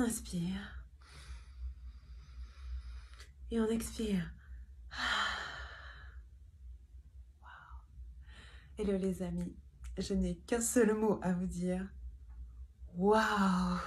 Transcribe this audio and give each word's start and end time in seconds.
on 0.00 0.04
inspire. 0.04 0.84
Et 3.50 3.60
on 3.60 3.68
expire. 3.68 4.32
Hello 8.78 8.96
les 8.96 9.22
amis, 9.22 9.54
je 9.98 10.14
n'ai 10.14 10.36
qu'un 10.46 10.62
seul 10.62 10.94
mot 10.94 11.18
à 11.22 11.32
vous 11.32 11.46
dire. 11.46 11.86
Waouh 12.96 13.78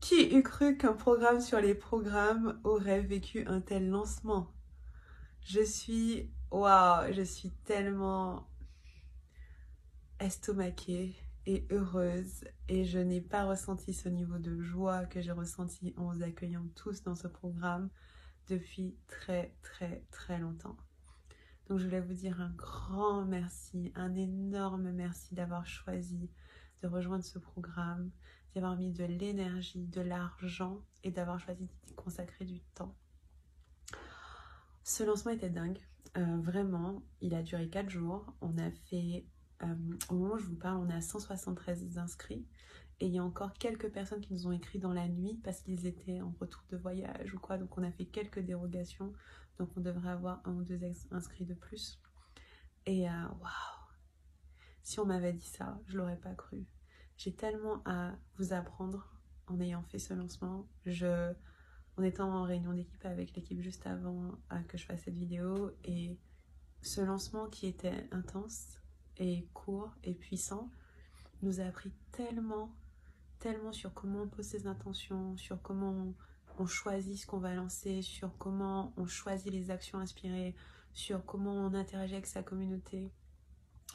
Qui 0.00 0.34
eût 0.34 0.42
cru 0.42 0.78
qu'un 0.78 0.94
programme 0.94 1.40
sur 1.40 1.60
les 1.60 1.74
programmes 1.74 2.58
aurait 2.64 3.02
vécu 3.02 3.44
un 3.46 3.60
tel 3.60 3.90
lancement? 3.90 4.54
Je 5.44 5.62
suis... 5.62 6.32
Waouh 6.50 7.12
Je 7.12 7.22
suis 7.22 7.50
tellement 7.64 8.48
estomaquée 10.18 11.14
et 11.46 11.66
heureuse 11.70 12.44
et 12.68 12.84
je 12.84 12.98
n'ai 12.98 13.20
pas 13.20 13.44
ressenti 13.44 13.92
ce 13.92 14.08
niveau 14.08 14.38
de 14.38 14.60
joie 14.60 15.04
que 15.06 15.20
j'ai 15.20 15.32
ressenti 15.32 15.94
en 15.96 16.12
vous 16.12 16.22
accueillant 16.22 16.66
tous 16.74 17.02
dans 17.02 17.14
ce 17.14 17.28
programme 17.28 17.90
depuis 18.48 18.96
très 19.06 19.54
très 19.62 20.04
très 20.10 20.38
longtemps. 20.38 20.76
Donc 21.68 21.78
je 21.78 21.84
voulais 21.84 22.00
vous 22.00 22.14
dire 22.14 22.40
un 22.40 22.50
grand 22.50 23.24
merci, 23.24 23.92
un 23.94 24.14
énorme 24.14 24.92
merci 24.92 25.34
d'avoir 25.34 25.66
choisi 25.66 26.30
de 26.82 26.88
rejoindre 26.88 27.24
ce 27.24 27.38
programme, 27.38 28.10
d'avoir 28.54 28.76
mis 28.76 28.92
de 28.92 29.04
l'énergie, 29.04 29.86
de 29.86 30.02
l'argent 30.02 30.82
et 31.02 31.10
d'avoir 31.10 31.40
choisi 31.40 31.68
d'y 31.86 31.94
consacrer 31.94 32.44
du 32.44 32.60
temps. 32.74 32.94
Ce 34.82 35.02
lancement 35.02 35.32
était 35.32 35.48
dingue, 35.48 35.78
euh, 36.18 36.40
vraiment. 36.40 37.02
Il 37.22 37.34
a 37.34 37.42
duré 37.42 37.68
4 37.68 37.88
jours. 37.88 38.26
On 38.42 38.58
a 38.58 38.70
fait, 38.70 39.24
au 39.62 40.14
moment 40.14 40.34
où 40.34 40.38
je 40.38 40.46
vous 40.46 40.56
parle, 40.56 40.78
on 40.78 40.88
est 40.88 40.94
à 40.94 41.00
173 41.00 41.98
inscrits. 41.98 42.46
Et 43.00 43.06
il 43.06 43.12
y 43.12 43.18
a 43.18 43.24
encore 43.24 43.52
quelques 43.54 43.90
personnes 43.90 44.20
qui 44.20 44.32
nous 44.32 44.46
ont 44.46 44.52
écrit 44.52 44.78
dans 44.78 44.92
la 44.92 45.08
nuit 45.08 45.40
parce 45.42 45.60
qu'ils 45.60 45.86
étaient 45.86 46.20
en 46.20 46.32
retour 46.40 46.62
de 46.70 46.76
voyage 46.76 47.34
ou 47.34 47.38
quoi. 47.38 47.58
Donc 47.58 47.76
on 47.76 47.82
a 47.82 47.90
fait 47.90 48.06
quelques 48.06 48.38
dérogations 48.38 49.12
donc 49.58 49.70
on 49.76 49.80
devrait 49.80 50.10
avoir 50.10 50.40
un 50.44 50.54
ou 50.54 50.64
deux 50.64 50.80
inscrits 51.10 51.44
de 51.44 51.54
plus. 51.54 52.00
Et 52.86 53.08
euh, 53.08 53.28
waouh 53.40 53.88
Si 54.82 54.98
on 55.00 55.06
m'avait 55.06 55.32
dit 55.32 55.46
ça, 55.46 55.80
je 55.86 55.96
l'aurais 55.96 56.18
pas 56.18 56.34
cru. 56.34 56.66
J'ai 57.16 57.34
tellement 57.34 57.82
à 57.84 58.12
vous 58.36 58.52
apprendre 58.52 59.08
en 59.46 59.60
ayant 59.60 59.82
fait 59.82 59.98
ce 59.98 60.14
lancement. 60.14 60.66
En 61.96 62.02
étant 62.02 62.32
en 62.32 62.42
réunion 62.42 62.72
d'équipe 62.72 63.04
avec 63.04 63.36
l'équipe 63.36 63.60
juste 63.60 63.86
avant 63.86 64.32
euh, 64.52 64.60
que 64.66 64.76
je 64.76 64.84
fasse 64.84 65.02
cette 65.02 65.14
vidéo 65.14 65.70
et 65.84 66.18
ce 66.82 67.00
lancement 67.00 67.46
qui 67.46 67.66
était 67.68 68.08
intense 68.10 68.80
et 69.18 69.46
court 69.54 69.94
et 70.02 70.14
puissant 70.14 70.70
nous 71.42 71.60
a 71.60 71.64
appris 71.64 71.92
tellement, 72.12 72.74
tellement 73.38 73.72
sur 73.72 73.92
comment 73.92 74.22
on 74.22 74.28
pose 74.28 74.46
ses 74.46 74.66
intentions, 74.66 75.36
sur 75.36 75.60
comment 75.62 76.14
on 76.58 76.66
choisit 76.66 77.18
ce 77.18 77.26
qu'on 77.26 77.38
va 77.38 77.54
lancer, 77.54 78.02
sur 78.02 78.36
comment 78.38 78.92
on 78.96 79.06
choisit 79.06 79.52
les 79.52 79.70
actions 79.70 79.98
inspirées, 79.98 80.54
sur 80.92 81.24
comment 81.24 81.54
on 81.54 81.74
interagit 81.74 82.14
avec 82.14 82.26
sa 82.26 82.42
communauté, 82.42 83.10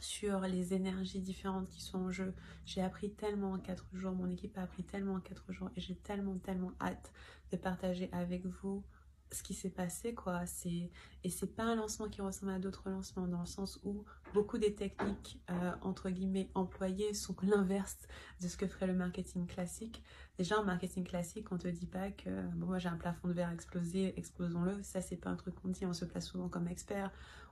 sur 0.02 0.42
les 0.42 0.73
énergies 0.73 1.22
différentes 1.22 1.70
qui 1.70 1.81
sont 1.81 2.00
en 2.00 2.12
jeu. 2.12 2.34
J'ai 2.66 2.81
appris 2.81 3.12
tellement 3.12 3.53
en 3.53 3.59
quatre 3.59 3.88
jours, 3.94 4.14
mon 4.14 4.30
équipe 4.30 4.58
a 4.58 4.64
appris 4.64 4.84
tellement 4.84 5.16
en 5.16 5.20
quatre 5.20 5.52
jours 5.52 5.70
et 5.75 5.81
j'ai 5.81 5.95
tellement, 5.95 6.38
tellement 6.38 6.73
hâte 6.81 7.12
de 7.52 7.58
partager 7.58 8.09
avec 8.12 8.45
vous 8.45 8.84
ce 9.31 9.44
qui 9.44 9.53
s'est 9.53 9.69
passé 9.69 10.13
quoi. 10.13 10.45
C'est 10.45 10.89
et 11.23 11.30
c'est 11.30 11.55
pas 11.55 11.63
un 11.63 11.75
lancement 11.75 12.09
qui 12.09 12.22
ressemble 12.22 12.52
à 12.52 12.59
d'autres 12.59 12.89
lancements 12.89 13.27
dans 13.27 13.41
le 13.41 13.45
sens 13.45 13.80
où 13.83 14.05
beaucoup 14.33 14.58
des 14.58 14.73
techniques 14.73 15.41
euh, 15.49 15.72
entre 15.81 16.09
guillemets 16.09 16.49
employées 16.55 17.13
sont 17.13 17.35
l'inverse 17.44 17.97
de 18.41 18.47
ce 18.47 18.57
que 18.57 18.67
ferait 18.67 18.88
le 18.88 18.95
marketing 18.95 19.45
classique. 19.47 20.03
Déjà 20.38 20.59
en 20.59 20.63
marketing 20.63 21.03
classique 21.03 21.52
on 21.52 21.57
te 21.57 21.67
dit 21.67 21.88
pas 21.88 22.11
que 22.11 22.30
bon 22.55 22.67
moi 22.67 22.80
j'ai 22.80 22.89
un 22.89 22.97
plafond 22.97 23.27
de 23.27 23.33
verre 23.33 23.52
explosé 23.52 24.13
explosons-le. 24.17 24.81
Ça 24.84 25.01
c'est 25.01 25.18
pas 25.18 25.29
un 25.29 25.35
truc 25.35 25.56
qu'on 25.56 25.69
dit 25.69 25.85
on 25.85 25.94
se 25.94 26.06
place 26.06 26.25
souvent 26.28 26.50
comme 26.50 26.68
expert. 26.68 27.12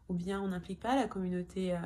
Ou 0.10 0.14
bien 0.14 0.42
on 0.42 0.48
n'implique 0.48 0.80
pas 0.80 0.96
la 0.96 1.08
communauté 1.08 1.76
euh, 1.76 1.80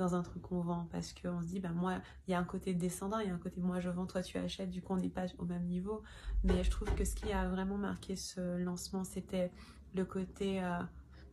dans 0.00 0.14
un 0.14 0.22
truc 0.22 0.42
qu'on 0.42 0.62
vend 0.62 0.88
parce 0.90 1.12
qu'on 1.12 1.42
se 1.42 1.46
dit 1.46 1.60
ben 1.60 1.72
moi 1.72 2.00
il 2.26 2.30
y 2.30 2.34
a 2.34 2.38
un 2.38 2.44
côté 2.44 2.72
descendant 2.72 3.18
il 3.18 3.28
y 3.28 3.30
a 3.30 3.34
un 3.34 3.38
côté 3.38 3.60
moi 3.60 3.80
je 3.80 3.90
vends 3.90 4.06
toi 4.06 4.22
tu 4.22 4.38
achètes 4.38 4.70
du 4.70 4.80
coup 4.80 4.94
on 4.94 4.96
n'est 4.96 5.10
pas 5.10 5.26
au 5.38 5.44
même 5.44 5.66
niveau. 5.66 6.02
Mais 6.42 6.64
je 6.64 6.70
trouve 6.70 6.92
que 6.94 7.04
ce 7.04 7.14
qui 7.14 7.30
a 7.32 7.48
vraiment 7.48 7.76
marqué 7.76 8.16
ce 8.16 8.56
lancement 8.56 9.04
c'était 9.04 9.52
le 9.94 10.04
côté 10.06 10.64
euh, 10.64 10.78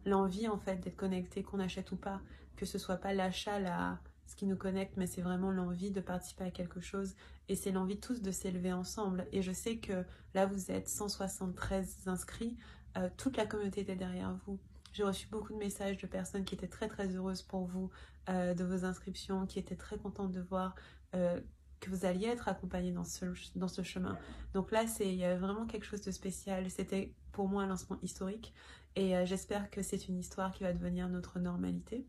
l'envie 0.05 0.49
en 0.49 0.57
fait 0.57 0.77
d'être 0.77 0.97
connecté 0.97 1.43
qu'on 1.43 1.59
achète 1.59 1.91
ou 1.93 1.95
pas. 1.95 2.21
Que 2.57 2.65
ce 2.65 2.77
soit 2.77 2.97
pas 2.97 3.13
l'achat 3.13 3.59
là 3.59 3.99
ce 4.25 4.35
qui 4.35 4.45
nous 4.45 4.57
connecte 4.57 4.97
mais 4.97 5.07
c'est 5.07 5.21
vraiment 5.21 5.49
l'envie 5.49 5.91
de 5.91 6.01
participer 6.01 6.43
à 6.43 6.51
quelque 6.51 6.81
chose. 6.81 7.15
Et 7.47 7.55
c'est 7.55 7.71
l'envie 7.71 8.01
tous 8.01 8.21
de 8.21 8.31
s'élever 8.31 8.73
ensemble. 8.73 9.25
Et 9.31 9.41
je 9.41 9.53
sais 9.53 9.77
que 9.77 10.03
là 10.33 10.45
vous 10.45 10.71
êtes 10.71 10.89
173 10.89 12.07
inscrits 12.07 12.57
euh, 12.97 13.09
toute 13.15 13.37
la 13.37 13.45
communauté 13.45 13.81
était 13.81 13.95
derrière 13.95 14.35
vous 14.45 14.59
j'ai 14.97 15.03
reçu 15.03 15.27
beaucoup 15.27 15.53
de 15.53 15.59
messages 15.59 15.99
de 15.99 16.07
personnes 16.07 16.43
qui 16.43 16.55
étaient 16.55 16.67
très 16.67 16.87
très 16.87 17.07
heureuses 17.15 17.43
pour 17.43 17.65
vous 17.65 17.91
euh, 18.29 18.55
de 18.55 18.63
vos 18.63 18.83
inscriptions, 18.83 19.45
qui 19.45 19.59
étaient 19.59 19.75
très 19.75 19.97
contentes 19.97 20.31
de 20.31 20.41
voir 20.41 20.73
euh, 21.13 21.39
que 21.79 21.91
vous 21.91 22.03
alliez 22.03 22.25
être 22.25 22.47
accompagné 22.47 22.91
dans 22.91 23.03
ce, 23.03 23.25
dans 23.55 23.67
ce 23.67 23.83
chemin. 23.83 24.17
Donc 24.55 24.71
là, 24.71 24.85
il 24.99 25.13
y 25.13 25.23
avait 25.23 25.37
vraiment 25.37 25.67
quelque 25.67 25.85
chose 25.85 26.01
de 26.01 26.09
spécial. 26.09 26.67
C'était 26.71 27.13
pour 27.31 27.47
moi 27.47 27.61
un 27.61 27.67
lancement 27.67 27.99
historique 28.01 28.55
et 28.95 29.15
euh, 29.15 29.23
j'espère 29.23 29.69
que 29.69 29.83
c'est 29.83 30.07
une 30.07 30.17
histoire 30.17 30.51
qui 30.51 30.63
va 30.63 30.73
devenir 30.73 31.07
notre 31.09 31.37
normalité. 31.37 32.07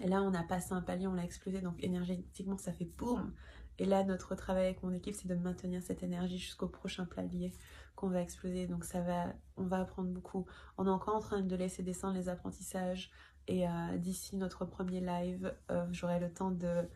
Et 0.00 0.06
là, 0.06 0.22
on 0.22 0.32
a 0.32 0.44
passé 0.44 0.74
un 0.74 0.82
palier, 0.82 1.08
on 1.08 1.14
l'a 1.14 1.24
explosé, 1.24 1.60
donc 1.60 1.82
énergétiquement, 1.82 2.56
ça 2.56 2.72
fait 2.72 2.84
boum. 2.84 3.32
Et 3.78 3.84
là, 3.84 4.04
notre 4.04 4.34
travail 4.34 4.66
avec 4.66 4.82
mon 4.82 4.92
équipe, 4.92 5.14
c'est 5.14 5.28
de 5.28 5.34
maintenir 5.34 5.82
cette 5.82 6.02
énergie 6.02 6.38
jusqu'au 6.38 6.68
prochain 6.68 7.04
palier 7.04 7.52
qu'on 7.94 8.08
va 8.08 8.20
exploser. 8.20 8.66
Donc 8.66 8.84
ça 8.84 9.00
va, 9.00 9.26
on 9.56 9.64
va 9.64 9.80
apprendre 9.80 10.08
beaucoup. 10.10 10.46
On 10.78 10.86
est 10.86 10.90
encore 10.90 11.16
en 11.16 11.20
train 11.20 11.40
de 11.40 11.56
laisser 11.56 11.82
descendre 11.82 12.14
les 12.14 12.28
apprentissages. 12.28 13.10
Et 13.48 13.68
euh, 13.68 13.96
d'ici 13.96 14.36
notre 14.36 14.64
premier 14.64 15.00
live, 15.00 15.54
euh, 15.70 15.86
j'aurai 15.92 16.18
le 16.18 16.32
temps 16.32 16.50
de 16.50 16.88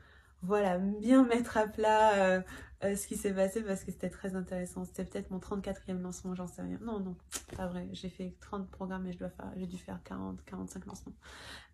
voilà, 0.42 0.78
bien 0.78 1.24
mettre 1.24 1.58
à 1.58 1.66
plat 1.66 2.14
euh, 2.14 2.40
euh, 2.82 2.96
ce 2.96 3.06
qui 3.06 3.16
s'est 3.16 3.34
passé 3.34 3.60
parce 3.62 3.84
que 3.84 3.92
c'était 3.92 4.08
très 4.08 4.34
intéressant. 4.34 4.84
C'était 4.84 5.04
peut-être 5.04 5.30
mon 5.30 5.38
34e 5.38 6.00
lancement, 6.00 6.34
j'en 6.34 6.46
sais 6.46 6.62
rien. 6.62 6.78
Non, 6.80 6.98
non, 6.98 7.14
pas 7.56 7.66
vrai. 7.66 7.88
J'ai 7.92 8.08
fait 8.08 8.34
30 8.40 8.70
programmes 8.70 9.06
et 9.06 9.12
je 9.12 9.18
dois 9.18 9.28
faire, 9.28 9.52
j'ai 9.56 9.66
dû 9.66 9.76
faire 9.76 10.00
40, 10.02 10.42
45 10.46 10.86
lancements. 10.86 11.12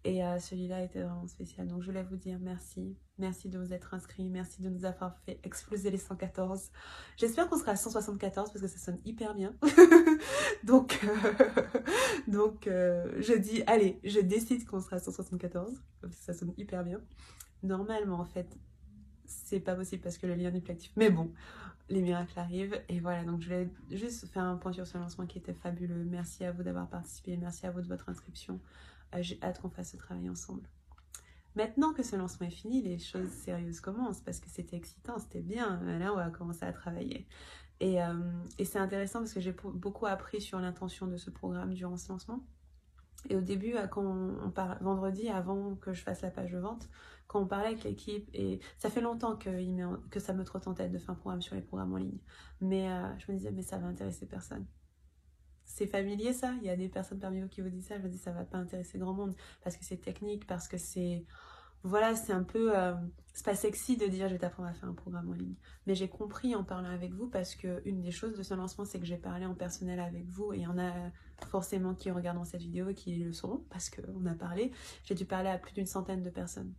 Et 0.05 0.25
euh, 0.25 0.41
celui-là 0.41 0.83
était 0.83 1.03
vraiment 1.03 1.29
spécial. 1.29 1.69
Donc 1.69 1.83
je 1.83 1.87
voulais 1.87 2.03
vous 2.03 2.17
dire 2.17 2.39
merci. 2.41 2.97
Merci 3.19 3.49
de 3.49 3.59
vous 3.59 3.73
être 3.73 3.95
inscrits. 3.95 4.29
Merci 4.29 4.63
de 4.63 4.69
nous 4.69 4.85
avoir 4.85 5.17
fait 5.21 5.39
exploser 5.45 5.91
les 5.91 5.99
114. 5.99 6.71
J'espère 7.17 7.49
qu'on 7.49 7.59
sera 7.59 7.73
à 7.73 7.77
174 7.77 8.51
parce 8.51 8.61
que 8.61 8.69
ça 8.69 8.79
sonne 8.79 8.99
hyper 9.05 9.35
bien. 9.35 9.55
donc, 10.65 11.01
donc 12.27 12.65
je 12.67 13.39
dis, 13.39 13.63
allez, 13.69 14.01
je 14.03 14.19
décide 14.19 14.67
qu'on 14.67 14.81
sera 14.81 14.97
à 14.97 15.01
174 15.01 15.73
parce 16.01 16.17
que 16.17 16.23
ça 16.25 16.35
sonne 16.35 16.53
hyper 16.57 16.83
bien. 16.83 17.01
Normalement, 17.63 18.21
en 18.21 18.25
fait, 18.25 18.57
c'est 19.25 19.61
pas 19.61 19.75
possible 19.75 20.03
parce 20.03 20.19
que 20.19 20.27
le 20.27 20.35
lien 20.35 20.51
n'est 20.51 20.61
plus 20.61 20.73
actif. 20.73 20.93
Mais 20.97 21.11
bon, 21.11 21.33
les 21.89 22.01
miracles 22.01 22.39
arrivent. 22.39 22.81
Et 22.89 23.01
voilà, 23.01 23.25
donc 23.25 23.41
je 23.41 23.49
vais 23.49 23.71
juste 23.91 24.27
faire 24.27 24.45
un 24.45 24.57
point 24.57 24.73
sur 24.73 24.87
ce 24.87 24.99
lancement 24.99 25.27
qui 25.27 25.39
était 25.39 25.55
fabuleux. 25.55 26.05
Merci 26.05 26.45
à 26.45 26.53
vous 26.53 26.63
d'avoir 26.63 26.89
participé. 26.89 27.37
Merci 27.37 27.67
à 27.67 27.71
vous 27.71 27.83
de 27.83 27.89
votre 27.89 28.09
inscription. 28.09 28.61
Euh, 29.15 29.23
j'ai 29.23 29.39
hâte 29.43 29.61
qu'on 29.61 29.71
fasse 29.71 29.93
ce 29.93 29.97
travail 29.97 30.29
ensemble. 30.29 30.69
Maintenant 31.55 31.95
que 31.95 32.03
ce 32.03 32.17
lancement 32.17 32.47
est 32.47 32.51
fini, 32.51 32.83
les 32.83 32.99
choses 32.99 33.31
sérieuses 33.31 33.81
commencent 33.81 34.21
parce 34.21 34.41
que 34.41 34.51
c'était 34.51 34.77
excitant, 34.77 35.19
c'était 35.19 35.41
bien. 35.41 35.81
Là, 35.99 36.13
on 36.13 36.17
va 36.17 36.29
commencer 36.29 36.67
à 36.67 36.73
travailler. 36.73 37.27
Et, 37.81 38.03
euh, 38.03 38.15
et 38.59 38.67
c'est 38.67 38.79
intéressant 38.79 39.21
parce 39.21 39.33
que 39.33 39.41
j'ai 39.41 39.53
beaucoup 39.53 40.07
appris 40.07 40.41
sur 40.41 40.61
l'intention 40.61 41.07
de 41.07 41.17
ce 41.17 41.31
programme 41.31 41.73
durant 41.73 41.97
ce 41.97 42.11
lancement. 42.11 42.45
Et 43.29 43.37
au 43.37 43.41
début, 43.41 43.75
quand 43.91 44.05
on, 44.05 44.51
part, 44.51 44.83
vendredi, 44.83 45.29
avant 45.29 45.75
que 45.77 45.93
je 45.93 46.03
fasse 46.03 46.23
la 46.23 46.31
page 46.31 46.53
de 46.53 46.59
vente, 46.59 46.89
quand 47.27 47.41
on 47.41 47.47
parlait 47.47 47.69
avec 47.69 47.85
l'équipe, 47.85 48.29
et 48.35 48.61
ça 48.79 48.89
fait 48.89 49.01
longtemps 49.01 49.37
que, 49.37 49.51
que 50.11 50.21
ça 50.21 50.33
me 50.33 50.45
trotte 50.45 50.69
en 50.69 50.75
tête 50.75 50.93
de 50.93 50.99
faire 50.99 51.11
un 51.11 51.15
programme 51.15 51.43
sur 51.43 51.55
les 51.55 51.63
programmes 51.63 51.93
en 51.95 51.97
ligne, 51.97 52.19
mais 52.61 52.89
euh, 52.89 53.19
je 53.19 53.33
me 53.33 53.37
disais, 53.37 53.51
mais 53.51 53.63
ça 53.63 53.79
va 53.79 53.89
intéresser 53.89 54.27
personne. 54.27 54.67
C'est 55.65 55.89
familier 55.89 56.33
ça? 56.33 56.55
Il 56.61 56.67
y 56.67 56.71
a 56.71 56.77
des 56.77 56.89
personnes 56.89 57.19
parmi 57.19 57.41
vous 57.41 57.49
qui 57.49 57.61
vous 57.61 57.69
disent 57.69 57.87
ça, 57.87 57.99
je 57.99 58.03
me 58.03 58.09
dis, 58.09 58.19
ça 58.19 58.31
va 58.31 58.45
pas 58.45 58.59
intéresser 58.59 58.99
grand 58.99 59.15
monde, 59.15 59.35
parce 59.65 59.77
que 59.77 59.85
c'est 59.85 59.97
technique, 59.97 60.47
parce 60.47 60.69
que 60.69 60.79
c'est 60.79 61.25
voilà, 61.87 62.17
c'est 62.17 62.33
un 62.33 62.43
peu, 62.43 62.77
euh, 62.77 62.95
c'est 63.33 63.45
pas 63.45 63.55
sexy 63.55 63.97
de 63.97 64.07
dire 64.07 64.29
je 64.29 64.33
vais 64.35 64.41
t'apprendre 64.41 64.69
à 64.69 64.73
faire 64.73 64.89
un 64.89 64.95
programme 64.95 65.31
en 65.31 65.35
ligne. 65.35 65.55
Mais 65.87 65.95
j'ai 65.95 66.09
compris 66.09 66.55
en 66.57 66.65
parlant 66.65 66.91
avec 66.91 67.13
vous 67.13 67.29
parce 67.29 67.55
que 67.55 67.81
une 67.85 68.03
des 68.03 68.11
choses 68.11 68.37
de 68.37 68.43
ce 68.43 68.55
lancement, 68.55 68.85
c'est 68.85 68.99
que 68.99 69.07
j'ai 69.07 69.17
parlé 69.17 69.47
en 69.47 69.55
personnel 69.55 70.01
avec 70.01 70.27
vous 70.27 70.53
et 70.53 70.57
il 70.57 70.63
y 70.63 70.67
en 70.67 70.79
a 70.79 70.93
forcément 71.49 71.95
qui 71.95 72.11
regardent 72.11 72.45
cette 72.45 72.63
vidéo 72.63 72.89
et 72.89 72.95
qui 72.95 73.17
le 73.17 73.33
sauront 73.33 73.65
parce 73.71 73.89
qu'on 73.89 74.27
a 74.27 74.35
parlé. 74.35 74.73
J'ai 75.05 75.15
dû 75.15 75.25
parler 75.27 75.49
à 75.49 75.59
plus 75.59 75.73
d'une 75.73 75.87
centaine 75.87 76.23
de 76.23 76.31
personnes. 76.31 76.75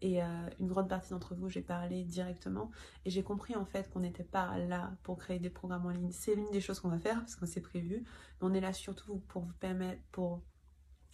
Et 0.00 0.22
euh, 0.22 0.26
une 0.60 0.68
grande 0.68 0.88
partie 0.88 1.10
d'entre 1.10 1.34
vous, 1.34 1.48
j'ai 1.48 1.62
parlé 1.62 2.04
directement. 2.04 2.70
Et 3.04 3.10
j'ai 3.10 3.24
compris 3.24 3.56
en 3.56 3.64
fait 3.64 3.90
qu'on 3.90 4.00
n'était 4.00 4.22
pas 4.22 4.56
là 4.58 4.92
pour 5.02 5.16
créer 5.16 5.40
des 5.40 5.50
programmes 5.50 5.86
en 5.86 5.90
ligne. 5.90 6.12
C'est 6.12 6.34
l'une 6.36 6.50
des 6.50 6.60
choses 6.60 6.78
qu'on 6.78 6.90
va 6.90 6.98
faire 6.98 7.18
parce 7.20 7.34
qu'on 7.34 7.46
s'est 7.46 7.62
prévu. 7.62 8.04
Mais 8.40 8.48
on 8.48 8.54
est 8.54 8.60
là 8.60 8.72
surtout 8.72 9.18
pour 9.26 9.42
vous 9.42 9.54
permettre, 9.54 10.02
pour, 10.12 10.42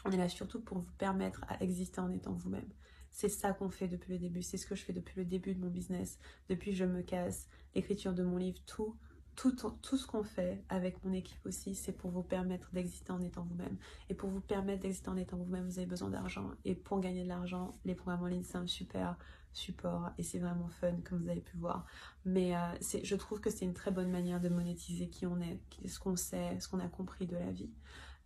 on 0.04 0.10
est 0.10 0.16
là 0.19 0.28
surtout 0.28 0.60
pour 0.60 0.81
vous 0.81 0.92
permettre 0.98 1.44
à 1.48 1.62
exister 1.62 2.00
en 2.00 2.10
étant 2.10 2.32
vous-même. 2.32 2.69
C'est 3.12 3.28
ça 3.28 3.52
qu'on 3.52 3.70
fait 3.70 3.88
depuis 3.88 4.12
le 4.12 4.18
début. 4.18 4.42
C'est 4.42 4.56
ce 4.56 4.66
que 4.66 4.74
je 4.74 4.82
fais 4.82 4.92
depuis 4.92 5.14
le 5.16 5.24
début 5.24 5.54
de 5.54 5.60
mon 5.60 5.68
business. 5.70 6.18
Depuis 6.48 6.72
Je 6.72 6.84
me 6.84 7.02
casse, 7.02 7.48
l'écriture 7.74 8.14
de 8.14 8.22
mon 8.22 8.36
livre, 8.36 8.58
tout. 8.66 8.96
Tout, 9.36 9.54
tout 9.80 9.96
ce 9.96 10.06
qu'on 10.06 10.22
fait 10.22 10.62
avec 10.68 11.02
mon 11.02 11.14
équipe 11.14 11.46
aussi, 11.46 11.74
c'est 11.74 11.92
pour 11.92 12.10
vous 12.10 12.22
permettre 12.22 12.68
d'exister 12.72 13.10
en 13.10 13.22
étant 13.22 13.44
vous-même. 13.44 13.78
Et 14.10 14.14
pour 14.14 14.28
vous 14.28 14.42
permettre 14.42 14.82
d'exister 14.82 15.08
en 15.08 15.16
étant 15.16 15.38
vous-même, 15.38 15.64
vous 15.64 15.78
avez 15.78 15.86
besoin 15.86 16.10
d'argent. 16.10 16.50
Et 16.66 16.74
pour 16.74 17.00
gagner 17.00 17.22
de 17.22 17.28
l'argent, 17.28 17.78
les 17.86 17.94
programmes 17.94 18.24
en 18.24 18.26
ligne, 18.26 18.42
c'est 18.42 18.58
un 18.58 18.66
super 18.66 19.16
support 19.52 20.10
et 20.18 20.22
c'est 20.22 20.38
vraiment 20.38 20.68
fun 20.68 20.92
comme 21.04 21.22
vous 21.22 21.28
avez 21.28 21.40
pu 21.40 21.56
voir. 21.56 21.86
Mais 22.24 22.54
euh, 22.54 22.60
je 23.02 23.16
trouve 23.16 23.40
que 23.40 23.50
c'est 23.50 23.64
une 23.64 23.74
très 23.74 23.90
bonne 23.90 24.10
manière 24.10 24.40
de 24.40 24.48
monétiser 24.48 25.08
qui 25.08 25.26
on 25.26 25.40
est, 25.40 25.60
ce 25.86 25.98
qu'on 25.98 26.16
sait, 26.16 26.58
ce 26.60 26.68
qu'on 26.68 26.80
a 26.80 26.88
compris 26.88 27.26
de 27.26 27.36
la 27.36 27.50
vie. 27.50 27.70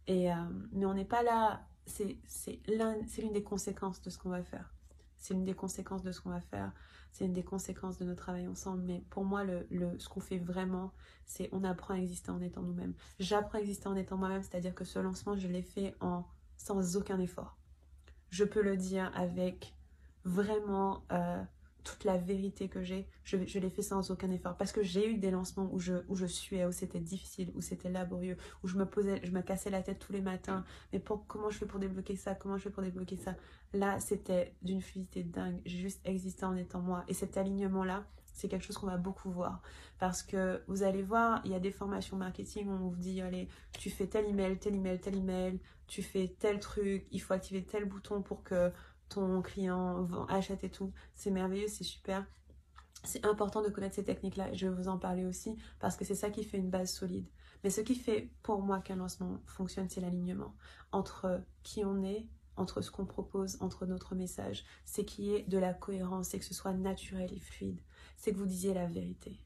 Et, 0.07 0.33
euh, 0.33 0.37
mais 0.73 0.87
on 0.87 0.95
n'est 0.95 1.05
pas 1.05 1.23
là, 1.23 1.67
c'est 1.87 2.19
l'une 2.67 3.33
des 3.33 3.43
conséquences 3.43 4.01
de 4.03 4.11
ce 4.11 4.19
qu'on 4.19 4.31
va 4.31 4.43
faire. 4.43 4.74
C'est 5.25 5.33
une 5.33 5.45
des 5.45 5.55
conséquences 5.55 6.03
de 6.03 6.13
ce 6.13 6.21
qu'on 6.21 6.29
va 6.29 6.43
faire. 6.43 6.71
C'est 7.11 7.25
une 7.25 7.33
des 7.33 7.43
conséquences 7.43 7.97
de 7.97 8.05
notre 8.05 8.21
travail 8.21 8.47
ensemble. 8.47 8.83
Mais 8.83 9.03
pour 9.09 9.25
moi, 9.25 9.43
le, 9.43 9.67
le 9.71 9.99
ce 9.99 10.07
qu'on 10.07 10.21
fait 10.21 10.37
vraiment, 10.37 10.93
c'est 11.25 11.49
on 11.51 11.65
apprend 11.65 11.95
à 11.95 11.97
exister 11.97 12.31
en 12.31 12.43
étant 12.43 12.61
nous-mêmes. 12.61 12.93
J'apprends 13.19 13.57
à 13.57 13.63
exister 13.63 13.89
en 13.89 13.97
étant 13.97 14.19
moi-même, 14.19 14.43
c'est-à-dire 14.43 14.75
que 14.75 14.85
ce 14.85 14.99
lancement, 14.99 15.35
je 15.35 15.49
l'ai 15.49 15.63
fait 15.63 15.95
en, 16.03 16.27
sans 16.59 16.99
aucun 16.99 17.19
effort. 17.21 17.57
Je 18.29 18.45
peux 18.45 18.61
le 18.61 18.77
dire 18.77 19.11
avec 19.15 19.75
vraiment 20.25 21.07
euh, 21.11 21.43
toute 21.85 22.05
la 22.05 22.17
vérité 22.17 22.69
que 22.69 22.83
j'ai, 22.83 23.07
je, 23.25 23.37
l'ai 23.37 23.71
fait 23.71 23.83
sans 23.83 24.11
aucun 24.11 24.31
effort. 24.31 24.57
Parce 24.57 24.73
que 24.73 24.83
j'ai 24.83 25.09
eu 25.09 25.19
des 25.19 25.31
lancements 25.31 25.69
où 25.73 25.79
je, 25.79 25.95
où 26.09 26.17
suais, 26.27 26.65
où 26.65 26.73
c'était 26.73 27.01
difficile, 27.01 27.53
où 27.55 27.61
c'était 27.61 27.91
laborieux, 27.91 28.37
où 28.63 28.69
je 28.69 28.77
me 28.77 28.87
posais, 28.87 29.21
je 29.23 29.31
me 29.31 29.43
cassais 29.43 29.71
la 29.71 29.83
tête 29.83 29.99
tous 29.99 30.13
les 30.13 30.23
matins. 30.23 30.65
Mais 30.93 30.99
pour, 30.99 31.27
comment 31.27 31.51
je 31.51 31.59
fais 31.59 31.67
pour 31.67 31.79
débloquer 31.79 32.17
ça? 32.17 32.35
Comment 32.35 32.57
je 32.57 32.65
fais 32.65 32.71
pour 32.71 32.83
débloquer 32.83 33.17
ça? 33.17 33.37
Là, 33.73 34.01
c'était 34.01 34.55
d'une 34.63 34.81
fluidité 34.81 35.23
dingue. 35.23 35.61
J'ai 35.67 35.79
juste 35.79 36.01
existé 36.05 36.45
en 36.45 36.57
étant 36.57 36.81
moi. 36.81 37.05
Et 37.09 37.15
cet 37.15 37.37
alignement-là, 37.37 38.05
c'est 38.33 38.49
quelque 38.49 38.65
chose 38.65 38.77
qu'on 38.77 38.89
va 38.89 38.97
beaucoup 38.97 39.31
voir. 39.31 39.63
Parce 39.99 40.23
que 40.23 40.63
vous 40.67 40.83
allez 40.83 41.03
voir, 41.03 41.41
il 41.45 41.53
y 41.53 41.55
a 41.55 41.61
des 41.61 41.71
formations 41.71 42.17
marketing 42.17 42.69
où 42.69 42.73
on 42.73 42.89
vous 42.89 42.97
dit, 42.97 43.21
allez, 43.21 43.49
tu 43.79 43.91
fais 43.91 44.07
tel 44.07 44.27
email, 44.27 44.59
tel 44.59 44.75
email, 44.75 45.01
tel 45.01 45.17
email, 45.17 45.61
tu 45.87 46.03
fais 46.03 46.35
tel 46.39 46.59
truc, 46.59 47.07
il 47.13 47.21
faut 47.21 47.33
activer 47.33 47.63
tel 47.63 47.85
bouton 47.85 48.23
pour 48.23 48.43
que 48.43 48.73
ton 49.09 49.43
client 49.43 50.07
achète 50.29 50.65
et 50.65 50.71
tout. 50.71 50.93
C'est 51.15 51.31
merveilleux, 51.31 51.69
c'est 51.69 51.85
super. 51.85 52.27
C'est 53.05 53.25
important 53.27 53.63
de 53.63 53.69
connaître 53.69 53.97
ces 53.97 54.05
techniques-là. 54.05 54.53
Je 54.55 54.67
vais 54.67 54.75
vous 54.75 54.89
en 54.89 54.99
parler 54.99 55.25
aussi 55.25 55.57
parce 55.79 55.97
que 55.97 56.05
c'est 56.05 56.15
ça 56.15 56.31
qui 56.31 56.43
fait 56.45 56.59
une 56.59 56.71
base 56.71 56.93
solide. 56.93 57.27
Mais 57.63 57.71
ce 57.71 57.81
qui 57.81 57.95
fait 57.95 58.31
pour 58.43 58.63
moi 58.63 58.81
qu'un 58.81 58.97
lancement 58.97 59.41
fonctionne, 59.47 59.89
c'est 59.89 60.01
l'alignement 60.01 60.55
entre 60.93 61.43
qui 61.63 61.85
on 61.85 62.03
est, 62.03 62.27
entre 62.57 62.83
ce 62.83 62.91
qu'on 62.91 63.07
propose, 63.07 63.57
entre 63.61 63.87
notre 63.87 64.15
message. 64.15 64.65
C'est 64.85 65.05
qu'il 65.05 65.25
y 65.25 65.35
ait 65.35 65.43
de 65.43 65.59
la 65.59 65.75
cohérence 65.75 66.35
et 66.35 66.39
que 66.39 66.45
ce 66.45 66.55
soit 66.55 66.73
naturel 66.73 67.33
et 67.33 67.41
fluide. 67.41 67.81
C'est 68.17 68.33
que 68.33 68.39
vous 68.39 68.47
disiez 68.47 68.75
la 68.75 68.87
vérité. 68.87 69.39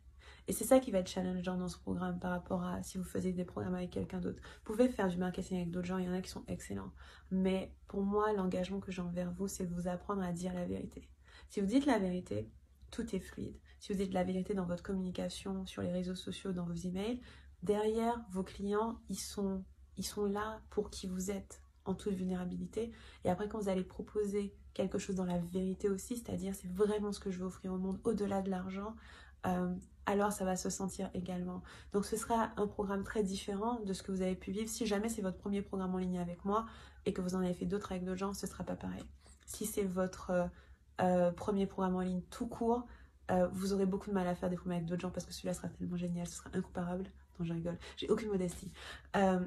Et 0.49 0.53
c'est 0.53 0.65
ça 0.65 0.81
qui 0.81 0.91
va 0.91 1.00
être 1.00 1.11
challengeant 1.11 1.59
dans 1.59 1.69
ce 1.69 1.77
programme 1.77 2.19
par 2.19 2.31
rapport 2.31 2.65
à 2.65 2.83
si 2.83 2.97
vous 2.97 3.05
faisiez 3.05 3.33
des 3.33 3.45
programmes 3.45 3.75
avec 3.75 3.91
quelqu'un 3.91 4.19
d'autre. 4.19 4.41
Vous 4.65 4.73
pouvez 4.73 4.89
faire 4.89 5.09
du 5.09 5.19
marketing 5.19 5.59
avec 5.59 5.71
d'autres 5.71 5.87
gens, 5.87 5.99
il 5.99 6.06
y 6.06 6.09
en 6.09 6.15
a 6.15 6.23
qui 6.23 6.31
sont 6.31 6.45
excellents. 6.49 6.91
Mais 7.31 7.75
pour 7.87 8.03
moi, 8.03 8.33
l'engagement 8.33 8.81
que 8.81 8.91
j'ai 8.91 9.03
envers 9.03 9.31
vous, 9.31 9.47
c'est 9.47 9.67
de 9.67 9.75
vous 9.75 9.89
apprendre 9.89 10.23
à 10.23 10.33
dire 10.33 10.55
la 10.55 10.65
vérité. 10.65 11.06
Si 11.50 11.61
vous 11.61 11.67
dites 11.67 11.85
la 11.85 11.99
vérité, 11.99 12.50
tout 12.91 13.15
est 13.15 13.21
fluide. 13.21 13.59
Si 13.79 13.93
vous 13.93 13.99
dites 13.99 14.15
la 14.15 14.25
vérité 14.25 14.55
dans 14.55 14.65
votre 14.65 14.83
communication, 14.83 15.67
sur 15.67 15.83
les 15.83 15.93
réseaux 15.93 16.15
sociaux, 16.15 16.53
dans 16.53 16.65
vos 16.65 16.75
emails, 16.75 17.21
derrière, 17.62 18.19
vos 18.31 18.43
clients, 18.43 19.01
ils 19.11 19.21
sont, 19.21 19.62
ils 19.99 20.06
sont 20.06 20.25
là 20.25 20.62
pour 20.71 20.89
qui 20.89 21.06
vous 21.06 21.31
êtes 21.31 21.62
en 21.85 21.94
toute 21.94 22.15
vulnérabilité. 22.15 22.91
Et 23.25 23.29
après, 23.29 23.49
quand 23.49 23.59
vous 23.59 23.69
allez 23.69 23.85
proposer 23.85 24.55
quelque 24.73 24.99
chose 24.99 25.17
dans 25.17 25.27
la 25.27 25.39
vérité 25.39 25.91
aussi, 25.91 26.17
c'est-à-dire 26.17 26.55
c'est 26.55 26.73
vraiment 26.73 27.12
ce 27.12 27.21
que 27.21 27.31
je 27.31 27.39
veux 27.39 27.47
offrir 27.47 27.75
au 27.75 27.79
monde 27.79 28.01
au-delà 28.05 28.41
de 28.41 28.51
l'argent, 28.51 28.94
euh, 29.47 29.75
alors 30.08 30.32
ça 30.32 30.46
va 30.46 30.56
se 30.56 30.70
sentir 30.70 31.10
également. 31.12 31.62
Donc 31.93 32.06
ce 32.06 32.16
sera 32.16 32.50
un 32.56 32.66
programme 32.66 33.05
très 33.05 33.22
différent 33.22 33.78
de 33.81 33.93
ce 33.93 34.02
que 34.02 34.10
vous 34.10 34.22
avez 34.22 34.34
pu 34.34 34.50
vivre. 34.50 34.69
Si 34.69 34.87
jamais 34.87 35.10
c'est 35.10 35.20
votre 35.20 35.37
premier 35.37 35.60
programme 35.60 35.94
en 35.94 35.99
ligne 35.99 36.19
avec 36.19 36.46
moi 36.46 36.64
et 37.05 37.12
que 37.12 37.20
vous 37.20 37.34
en 37.34 37.40
avez 37.40 37.52
fait 37.52 37.66
d'autres 37.66 37.93
avec 37.93 38.05
d'autres 38.05 38.19
gens, 38.19 38.32
ce 38.32 38.46
sera 38.46 38.64
pas 38.64 38.75
pareil. 38.75 39.05
Si 39.44 39.66
c'est 39.66 39.84
votre 39.84 40.31
euh, 40.31 40.46
euh, 41.02 41.31
premier 41.31 41.66
programme 41.66 41.96
en 41.96 42.00
ligne 42.00 42.22
tout 42.31 42.46
court, 42.46 42.87
euh, 43.31 43.49
vous 43.52 43.75
aurez 43.75 43.84
beaucoup 43.84 44.08
de 44.08 44.14
mal 44.14 44.26
à 44.26 44.34
faire 44.34 44.49
des 44.49 44.56
programmes 44.56 44.78
avec 44.78 44.87
d'autres 44.87 45.02
gens 45.02 45.10
parce 45.10 45.26
que 45.26 45.32
celui-là 45.34 45.52
sera 45.52 45.69
tellement 45.69 45.99
génial, 45.99 46.26
ce 46.26 46.37
sera 46.37 46.50
incomparable. 46.55 47.05
Non, 47.38 47.44
je 47.44 47.52
j'ai 47.96 48.08
aucune 48.08 48.31
modestie. 48.31 48.72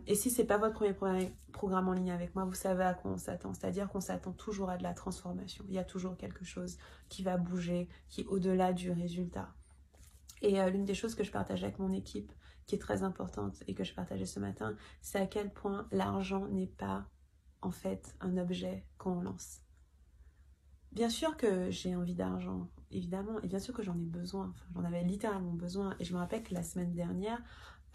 et 0.07 0.15
si 0.15 0.29
c'est 0.29 0.45
pas 0.45 0.57
votre 0.57 0.73
premier 0.75 1.33
programme 1.51 1.89
en 1.89 1.93
ligne 1.93 2.11
avec 2.11 2.35
moi, 2.35 2.45
vous 2.45 2.53
savez 2.53 2.85
à 2.85 2.93
quoi 2.93 3.11
on 3.11 3.17
s'attend. 3.17 3.53
C'est-à-dire 3.53 3.89
qu'on 3.89 3.99
s'attend 3.99 4.31
toujours 4.31 4.69
à 4.69 4.77
de 4.77 4.83
la 4.83 4.93
transformation. 4.93 5.65
Il 5.67 5.73
y 5.73 5.79
a 5.79 5.83
toujours 5.83 6.15
quelque 6.15 6.45
chose 6.45 6.77
qui 7.09 7.21
va 7.21 7.35
bouger, 7.35 7.89
qui 8.07 8.21
est 8.21 8.27
au-delà 8.27 8.71
du 8.71 8.91
résultat. 8.91 9.49
Et 10.41 10.59
euh, 10.59 10.69
l'une 10.69 10.85
des 10.85 10.93
choses 10.93 11.15
que 11.15 11.23
je 11.23 11.31
partage 11.31 11.63
avec 11.63 11.79
mon 11.79 11.91
équipe, 11.91 12.31
qui 12.65 12.75
est 12.75 12.79
très 12.79 13.03
importante 13.03 13.63
et 13.67 13.73
que 13.73 13.83
je 13.83 13.93
partageais 13.93 14.25
ce 14.25 14.39
matin, 14.39 14.75
c'est 15.01 15.19
à 15.19 15.27
quel 15.27 15.51
point 15.51 15.87
l'argent 15.91 16.47
n'est 16.47 16.67
pas 16.67 17.05
en 17.61 17.71
fait 17.71 18.15
un 18.21 18.37
objet 18.37 18.85
qu'on 18.97 19.21
lance. 19.21 19.61
Bien 20.91 21.09
sûr 21.09 21.37
que 21.37 21.71
j'ai 21.71 21.95
envie 21.95 22.15
d'argent, 22.15 22.69
évidemment, 22.91 23.39
et 23.41 23.47
bien 23.47 23.59
sûr 23.59 23.73
que 23.73 23.81
j'en 23.81 23.97
ai 23.97 24.05
besoin. 24.05 24.53
j'en 24.75 24.83
avais 24.83 25.03
littéralement 25.03 25.53
besoin. 25.53 25.95
Et 25.99 26.03
je 26.03 26.13
me 26.13 26.19
rappelle 26.19 26.43
que 26.43 26.53
la 26.53 26.63
semaine 26.63 26.93
dernière, 26.93 27.41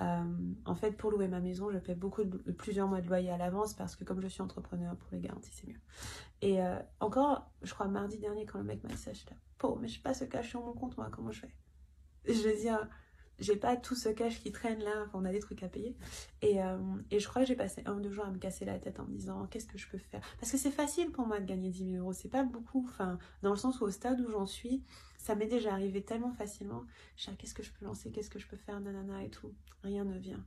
euh, 0.00 0.24
en 0.64 0.74
fait, 0.74 0.92
pour 0.92 1.10
louer 1.10 1.28
ma 1.28 1.40
maison, 1.40 1.70
je 1.70 1.78
paie 1.78 1.94
beaucoup 1.94 2.24
de, 2.24 2.38
plusieurs 2.52 2.88
mois 2.88 3.00
de 3.00 3.08
loyer 3.08 3.30
à 3.30 3.36
l'avance 3.36 3.74
parce 3.74 3.96
que 3.96 4.04
comme 4.04 4.20
je 4.20 4.28
suis 4.28 4.42
entrepreneur, 4.42 4.96
pour 4.96 5.08
les 5.12 5.20
garanties, 5.20 5.52
c'est 5.52 5.66
mieux. 5.66 5.80
Et 6.40 6.62
euh, 6.62 6.78
encore, 7.00 7.50
je 7.62 7.72
crois 7.74 7.88
mardi 7.88 8.18
dernier, 8.18 8.46
quand 8.46 8.58
le 8.58 8.64
mec 8.64 8.82
m'a 8.82 8.90
dit 8.90 8.96
ça, 8.96 9.12
je 9.12 9.24
là, 9.26 9.36
oh, 9.62 9.78
mais 9.80 9.88
je 9.88 9.94
sais 9.94 10.02
pas 10.02 10.14
ce 10.14 10.24
cash 10.24 10.50
sur 10.50 10.64
mon 10.64 10.72
compte, 10.72 10.96
moi, 10.96 11.08
comment 11.10 11.32
je 11.32 11.40
fais? 11.40 11.54
Je 12.26 12.48
veux 12.48 12.56
dire, 12.56 12.88
j'ai 13.38 13.56
pas 13.56 13.76
tout 13.76 13.94
ce 13.94 14.08
cash 14.08 14.40
qui 14.40 14.50
traîne 14.50 14.82
là, 14.82 15.06
on 15.12 15.24
a 15.24 15.32
des 15.32 15.40
trucs 15.40 15.62
à 15.62 15.68
payer. 15.68 15.96
Et, 16.42 16.62
euh, 16.62 16.78
et 17.10 17.20
je 17.20 17.28
crois 17.28 17.42
que 17.42 17.48
j'ai 17.48 17.56
passé 17.56 17.82
un 17.86 17.94
ou 17.94 18.00
deux 18.00 18.10
jours 18.10 18.24
à 18.24 18.30
me 18.30 18.38
casser 18.38 18.64
la 18.64 18.78
tête 18.78 18.98
en 18.98 19.04
me 19.04 19.14
disant 19.14 19.46
qu'est-ce 19.46 19.66
que 19.66 19.78
je 19.78 19.88
peux 19.88 19.98
faire? 19.98 20.22
Parce 20.40 20.52
que 20.52 20.58
c'est 20.58 20.70
facile 20.70 21.10
pour 21.10 21.26
moi 21.26 21.40
de 21.40 21.46
gagner 21.46 21.70
10 21.70 21.92
000 21.92 22.02
euros, 22.02 22.12
c'est 22.12 22.28
pas 22.28 22.44
beaucoup, 22.44 22.86
enfin, 22.88 23.18
dans 23.42 23.50
le 23.50 23.56
sens 23.56 23.80
où 23.80 23.84
au 23.84 23.90
stade 23.90 24.20
où 24.20 24.30
j'en 24.30 24.46
suis, 24.46 24.82
ça 25.18 25.34
m'est 25.34 25.46
déjà 25.46 25.72
arrivé 25.72 26.02
tellement 26.02 26.32
facilement. 26.32 26.84
Je 27.16 27.30
qu'est-ce 27.32 27.54
que 27.54 27.62
je 27.62 27.72
peux 27.72 27.84
lancer, 27.84 28.10
qu'est-ce 28.10 28.30
que 28.30 28.38
je 28.38 28.46
peux 28.46 28.56
faire, 28.56 28.80
nanana 28.80 29.22
et 29.24 29.30
tout. 29.30 29.52
Rien 29.82 30.04
ne 30.04 30.18
vient. 30.18 30.44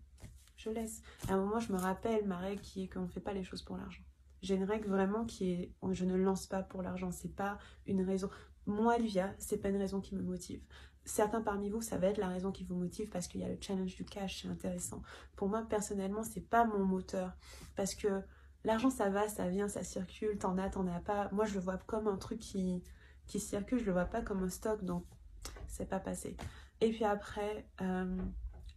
Je 0.57 0.69
laisse. 0.69 1.01
À 1.27 1.33
un 1.33 1.37
moment, 1.37 1.59
je 1.59 1.71
me 1.71 1.77
rappelle 1.77 2.25
ma 2.25 2.37
règle 2.37 2.61
qui 2.61 2.83
est 2.83 2.87
qu'on 2.87 3.03
ne 3.03 3.07
fait 3.07 3.21
pas 3.21 3.33
les 3.33 3.43
choses 3.43 3.61
pour 3.61 3.77
l'argent. 3.77 4.03
J'ai 4.41 4.55
une 4.55 4.63
règle 4.63 4.89
vraiment 4.89 5.25
qui 5.25 5.51
est 5.51 5.73
je 5.91 6.05
ne 6.05 6.15
lance 6.15 6.47
pas 6.47 6.63
pour 6.63 6.81
l'argent, 6.81 7.11
c'est 7.11 7.35
pas 7.35 7.57
une 7.85 8.01
raison. 8.01 8.29
Moi, 8.65 8.97
Livia, 8.97 9.33
c'est 9.37 9.57
pas 9.57 9.69
une 9.69 9.77
raison 9.77 9.99
qui 9.99 10.15
me 10.15 10.21
motive 10.21 10.61
certains 11.09 11.41
parmi 11.41 11.69
vous, 11.69 11.81
ça 11.81 11.97
va 11.97 12.07
être 12.07 12.17
la 12.17 12.27
raison 12.27 12.51
qui 12.51 12.63
vous 12.63 12.75
motive 12.75 13.09
parce 13.09 13.27
qu'il 13.27 13.41
y 13.41 13.43
a 13.43 13.49
le 13.49 13.57
challenge 13.59 13.95
du 13.95 14.05
cash, 14.05 14.41
c'est 14.41 14.47
intéressant. 14.47 15.01
Pour 15.35 15.49
moi, 15.49 15.63
personnellement, 15.67 16.23
c'est 16.23 16.47
pas 16.47 16.65
mon 16.65 16.85
moteur 16.85 17.35
parce 17.75 17.95
que 17.95 18.21
l'argent, 18.63 18.89
ça 18.89 19.09
va, 19.09 19.27
ça 19.27 19.49
vient, 19.49 19.67
ça 19.67 19.83
circule, 19.83 20.37
t'en 20.37 20.57
as, 20.57 20.69
t'en 20.69 20.87
as 20.87 20.99
pas. 20.99 21.29
Moi, 21.31 21.45
je 21.45 21.55
le 21.55 21.59
vois 21.59 21.77
comme 21.77 22.07
un 22.07 22.17
truc 22.17 22.39
qui, 22.39 22.83
qui 23.25 23.39
circule, 23.39 23.79
je 23.79 23.85
le 23.85 23.91
vois 23.91 24.05
pas 24.05 24.21
comme 24.21 24.43
un 24.43 24.49
stock, 24.49 24.83
donc 24.83 25.03
c'est 25.67 25.89
pas 25.89 25.99
passé. 25.99 26.37
Et 26.81 26.91
puis 26.91 27.03
après, 27.03 27.65
euh, 27.81 28.17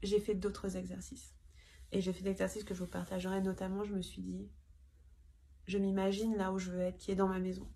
j'ai 0.02 0.20
fait 0.20 0.34
d'autres 0.34 0.76
exercices. 0.76 1.34
Et 1.92 2.00
j'ai 2.00 2.12
fait 2.12 2.22
des 2.22 2.30
exercices 2.30 2.64
que 2.64 2.74
je 2.74 2.80
vous 2.80 2.90
partagerai, 2.90 3.42
notamment, 3.42 3.84
je 3.84 3.94
me 3.94 4.00
suis 4.00 4.22
dit, 4.22 4.48
je 5.66 5.76
m'imagine 5.78 6.36
là 6.36 6.52
où 6.52 6.58
je 6.58 6.70
veux 6.70 6.80
être, 6.80 6.96
qui 6.96 7.10
est 7.10 7.16
dans 7.16 7.28
ma 7.28 7.38
maison. 7.38 7.68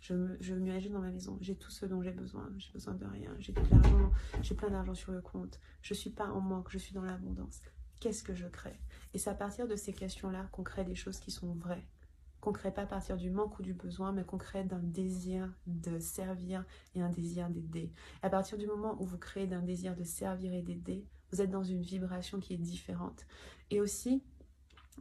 Je, 0.00 0.14
je 0.40 0.54
m'imagine 0.54 0.92
dans 0.92 1.00
ma 1.00 1.10
maison. 1.10 1.38
J'ai 1.40 1.56
tout 1.56 1.70
ce 1.70 1.86
dont 1.86 2.02
j'ai 2.02 2.12
besoin. 2.12 2.50
J'ai 2.56 2.72
besoin 2.72 2.94
de 2.94 3.04
rien. 3.04 3.34
J'ai 3.38 3.52
tout 3.52 3.62
l'argent. 3.70 4.10
J'ai 4.42 4.54
plein 4.54 4.70
d'argent 4.70 4.94
sur 4.94 5.12
le 5.12 5.20
compte. 5.20 5.60
Je 5.82 5.94
suis 5.94 6.10
pas 6.10 6.26
en 6.26 6.40
manque. 6.40 6.70
Je 6.70 6.78
suis 6.78 6.94
dans 6.94 7.04
l'abondance. 7.04 7.60
Qu'est-ce 8.00 8.22
que 8.22 8.34
je 8.34 8.46
crée? 8.46 8.80
Et 9.12 9.18
c'est 9.18 9.28
à 9.28 9.34
partir 9.34 9.68
de 9.68 9.76
ces 9.76 9.92
questions-là 9.92 10.48
qu'on 10.52 10.62
crée 10.62 10.84
des 10.84 10.94
choses 10.94 11.20
qui 11.20 11.30
sont 11.30 11.52
vraies. 11.52 11.86
Qu'on 12.40 12.52
crée 12.52 12.72
pas 12.72 12.82
à 12.82 12.86
partir 12.86 13.18
du 13.18 13.30
manque 13.30 13.58
ou 13.58 13.62
du 13.62 13.74
besoin, 13.74 14.12
mais 14.12 14.24
qu'on 14.24 14.38
crée 14.38 14.64
d'un 14.64 14.78
désir 14.78 15.52
de 15.66 15.98
servir 15.98 16.64
et 16.94 17.02
un 17.02 17.10
désir 17.10 17.50
d'aider. 17.50 17.92
À 18.22 18.30
partir 18.30 18.56
du 18.56 18.66
moment 18.66 18.96
où 19.02 19.04
vous 19.04 19.18
créez 19.18 19.46
d'un 19.46 19.60
désir 19.60 19.94
de 19.94 20.04
servir 20.04 20.54
et 20.54 20.62
d'aider, 20.62 21.06
vous 21.30 21.42
êtes 21.42 21.50
dans 21.50 21.62
une 21.62 21.82
vibration 21.82 22.40
qui 22.40 22.54
est 22.54 22.58
différente. 22.58 23.26
Et 23.70 23.82
aussi, 23.82 24.24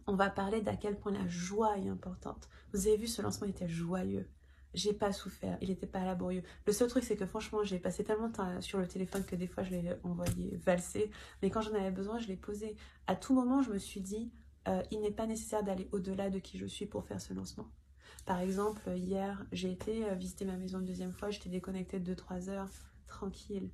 on 0.06 0.16
va 0.16 0.30
parler 0.30 0.62
d'à 0.62 0.76
quel 0.76 1.00
point 1.00 1.14
la 1.14 1.28
joie 1.28 1.78
est 1.78 1.88
importante. 1.88 2.50
Vous 2.74 2.88
avez 2.88 2.98
vu, 2.98 3.08
ce 3.08 3.22
lancement 3.22 3.48
était 3.48 3.70
joyeux 3.70 4.30
j'ai 4.74 4.94
pas 4.94 5.12
souffert, 5.12 5.58
il 5.62 5.72
était 5.72 5.88
pas 5.88 6.04
laborieux. 6.04 6.44
Le 6.66 6.74
seul 6.74 6.88
truc, 6.90 7.04
c'est 7.04 7.16
que 7.16 7.26
franchement, 7.26 7.64
j'ai 7.64 7.80
passé 7.80 8.04
tellement 8.04 8.28
de 8.28 8.34
temps 8.34 8.62
sur 8.62 8.80
le 8.80 8.88
téléphone 8.88 9.24
que 9.26 9.36
des 9.36 9.48
fois, 9.48 9.64
je 9.64 9.72
l'ai 9.72 9.96
envoyé 10.04 10.58
valser. 10.58 11.10
Mais 11.42 11.50
quand 11.50 11.62
j'en 11.62 11.74
avais 11.74 11.92
besoin, 11.92 12.20
je 12.20 12.28
l'ai 12.28 12.36
posé. 12.36 12.76
À 13.08 13.16
tout 13.16 13.34
moment, 13.34 13.62
je 13.62 13.72
me 13.72 13.80
suis 13.80 14.02
dit, 14.02 14.32
euh, 14.68 14.84
il 14.92 15.02
n'est 15.02 15.12
pas 15.12 15.26
nécessaire 15.26 15.64
d'aller 15.64 15.90
au-delà 15.92 16.30
de 16.30 16.40
qui 16.40 16.58
je 16.58 16.66
suis 16.66 16.86
pour 16.86 17.06
faire 17.06 17.20
ce 17.20 17.34
lancement. 17.34 17.68
Par 18.26 18.40
exemple, 18.40 18.90
hier, 18.96 19.44
j'ai 19.52 19.72
été 19.72 20.06
euh, 20.06 20.14
visiter 20.14 20.46
ma 20.46 20.58
maison 20.58 20.80
une 20.80 20.86
deuxième 20.86 21.14
fois, 21.14 21.32
j'étais 21.32 21.50
déconnectée 21.50 22.00
de 22.00 22.14
2-3 22.14 22.50
heures, 22.50 22.70
tranquille. 23.08 23.72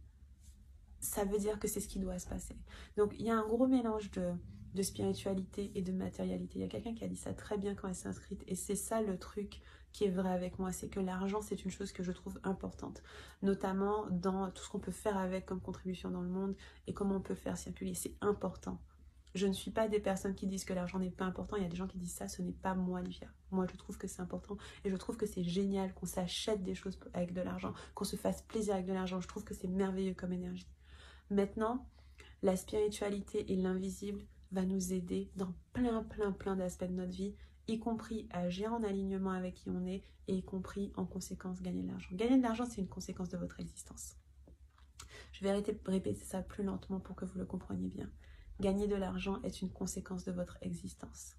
Ça 1.01 1.25
veut 1.25 1.37
dire 1.37 1.59
que 1.59 1.67
c'est 1.67 1.81
ce 1.81 1.89
qui 1.89 1.99
doit 1.99 2.19
se 2.19 2.27
passer. 2.27 2.55
Donc, 2.95 3.15
il 3.19 3.25
y 3.25 3.29
a 3.29 3.35
un 3.35 3.45
gros 3.45 3.67
mélange 3.67 4.11
de, 4.11 4.31
de 4.73 4.81
spiritualité 4.81 5.71
et 5.75 5.81
de 5.81 5.91
matérialité. 5.91 6.59
Il 6.59 6.61
y 6.61 6.65
a 6.65 6.69
quelqu'un 6.69 6.93
qui 6.93 7.03
a 7.03 7.07
dit 7.07 7.15
ça 7.15 7.33
très 7.33 7.57
bien 7.57 7.75
quand 7.75 7.87
elle 7.87 7.95
s'est 7.95 8.07
inscrite. 8.07 8.43
Et 8.47 8.55
c'est 8.55 8.75
ça 8.75 9.01
le 9.01 9.17
truc 9.17 9.61
qui 9.95 10.03
est 10.03 10.09
vrai 10.09 10.29
avec 10.29 10.59
moi, 10.59 10.73
c'est 10.73 10.89
que 10.89 10.99
l'argent, 10.99 11.41
c'est 11.41 11.63
une 11.63 11.71
chose 11.71 11.93
que 11.93 12.03
je 12.03 12.11
trouve 12.11 12.37
importante, 12.43 13.01
notamment 13.41 14.07
dans 14.11 14.51
tout 14.51 14.61
ce 14.61 14.69
qu'on 14.69 14.79
peut 14.79 14.91
faire 14.91 15.17
avec 15.17 15.45
comme 15.45 15.61
contribution 15.61 16.09
dans 16.09 16.21
le 16.21 16.27
monde 16.27 16.53
et 16.85 16.93
comment 16.93 17.15
on 17.15 17.21
peut 17.21 17.33
faire 17.33 17.57
circuler. 17.57 17.93
C'est 17.93 18.17
important. 18.19 18.81
Je 19.35 19.47
ne 19.47 19.53
suis 19.53 19.71
pas 19.71 19.87
des 19.87 20.01
personnes 20.01 20.35
qui 20.35 20.47
disent 20.47 20.65
que 20.65 20.73
l'argent 20.73 20.99
n'est 20.99 21.11
pas 21.11 21.23
important. 21.23 21.55
Il 21.55 21.63
y 21.63 21.65
a 21.65 21.69
des 21.69 21.77
gens 21.77 21.87
qui 21.87 21.97
disent 21.97 22.13
ça, 22.13 22.27
ce 22.27 22.41
n'est 22.41 22.51
pas 22.51 22.75
moi, 22.75 23.01
Livia. 23.01 23.29
Moi, 23.51 23.67
je 23.71 23.77
trouve 23.77 23.97
que 23.97 24.05
c'est 24.05 24.21
important 24.21 24.57
et 24.83 24.89
je 24.89 24.95
trouve 24.97 25.15
que 25.15 25.25
c'est 25.25 25.45
génial 25.45 25.93
qu'on 25.93 26.05
s'achète 26.05 26.61
des 26.61 26.75
choses 26.75 26.99
avec 27.13 27.31
de 27.31 27.41
l'argent, 27.41 27.73
qu'on 27.93 28.03
se 28.03 28.17
fasse 28.17 28.41
plaisir 28.41 28.73
avec 28.73 28.87
de 28.87 28.93
l'argent. 28.93 29.21
Je 29.21 29.29
trouve 29.29 29.45
que 29.45 29.53
c'est 29.53 29.69
merveilleux 29.69 30.13
comme 30.13 30.33
énergie. 30.33 30.67
Maintenant, 31.29 31.87
la 32.43 32.57
spiritualité 32.57 33.49
et 33.49 33.55
l'invisible 33.55 34.25
va 34.51 34.65
nous 34.65 34.91
aider 34.91 35.31
dans 35.37 35.53
plein, 35.71 36.03
plein, 36.03 36.33
plein 36.33 36.57
d'aspects 36.57 36.83
de 36.83 36.93
notre 36.93 37.13
vie 37.13 37.35
y 37.67 37.79
compris 37.79 38.27
agir 38.31 38.73
en 38.73 38.83
alignement 38.83 39.31
avec 39.31 39.55
qui 39.55 39.69
on 39.69 39.85
est, 39.85 40.03
et 40.27 40.35
y 40.35 40.43
compris 40.43 40.91
en 40.95 41.05
conséquence 41.05 41.61
gagner 41.61 41.83
de 41.83 41.89
l'argent. 41.89 42.09
Gagner 42.13 42.37
de 42.37 42.43
l'argent, 42.43 42.65
c'est 42.65 42.81
une 42.81 42.87
conséquence 42.87 43.29
de 43.29 43.37
votre 43.37 43.59
existence. 43.59 44.15
Je 45.31 45.43
vais 45.43 45.49
arrêter 45.49 45.73
de 45.73 45.79
répéter 45.91 46.23
ça 46.23 46.41
plus 46.41 46.63
lentement 46.63 46.99
pour 46.99 47.15
que 47.15 47.25
vous 47.25 47.37
le 47.37 47.45
compreniez 47.45 47.89
bien. 47.89 48.09
Gagner 48.59 48.87
de 48.87 48.95
l'argent 48.95 49.41
est 49.43 49.61
une 49.61 49.69
conséquence 49.69 50.23
de 50.23 50.31
votre 50.31 50.57
existence. 50.61 51.35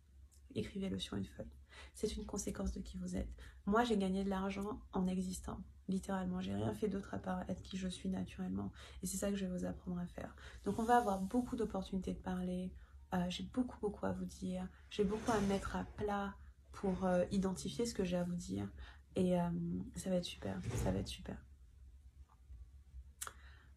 Écrivez-le 0.54 0.98
sur 0.98 1.16
une 1.16 1.24
feuille. 1.24 1.50
C'est 1.94 2.16
une 2.16 2.26
conséquence 2.26 2.72
de 2.72 2.80
qui 2.80 2.98
vous 2.98 3.16
êtes. 3.16 3.28
Moi, 3.64 3.84
j'ai 3.84 3.96
gagné 3.96 4.24
de 4.24 4.30
l'argent 4.30 4.80
en 4.92 5.06
existant. 5.06 5.58
Littéralement, 5.88 6.40
j'ai 6.40 6.54
rien 6.54 6.74
fait 6.74 6.88
d'autre 6.88 7.14
à 7.14 7.18
part 7.18 7.48
être 7.48 7.62
qui 7.62 7.76
je 7.76 7.88
suis 7.88 8.08
naturellement. 8.08 8.72
Et 9.02 9.06
c'est 9.06 9.16
ça 9.16 9.30
que 9.30 9.36
je 9.36 9.46
vais 9.46 9.58
vous 9.58 9.64
apprendre 9.64 9.98
à 9.98 10.06
faire. 10.06 10.34
Donc, 10.64 10.78
on 10.78 10.84
va 10.84 10.98
avoir 10.98 11.20
beaucoup 11.20 11.56
d'opportunités 11.56 12.12
de 12.12 12.18
parler, 12.18 12.72
euh, 13.14 13.24
j'ai 13.28 13.44
beaucoup, 13.44 13.78
beaucoup 13.80 14.06
à 14.06 14.12
vous 14.12 14.24
dire. 14.24 14.66
J'ai 14.90 15.04
beaucoup 15.04 15.30
à 15.30 15.40
mettre 15.42 15.76
à 15.76 15.84
plat 15.96 16.34
pour 16.72 17.04
euh, 17.04 17.24
identifier 17.30 17.86
ce 17.86 17.94
que 17.94 18.04
j'ai 18.04 18.16
à 18.16 18.24
vous 18.24 18.34
dire. 18.34 18.68
Et 19.14 19.38
euh, 19.38 19.48
ça 19.94 20.10
va 20.10 20.16
être 20.16 20.24
super. 20.24 20.58
Ça 20.74 20.90
va 20.90 20.98
être 20.98 21.08
super. 21.08 21.36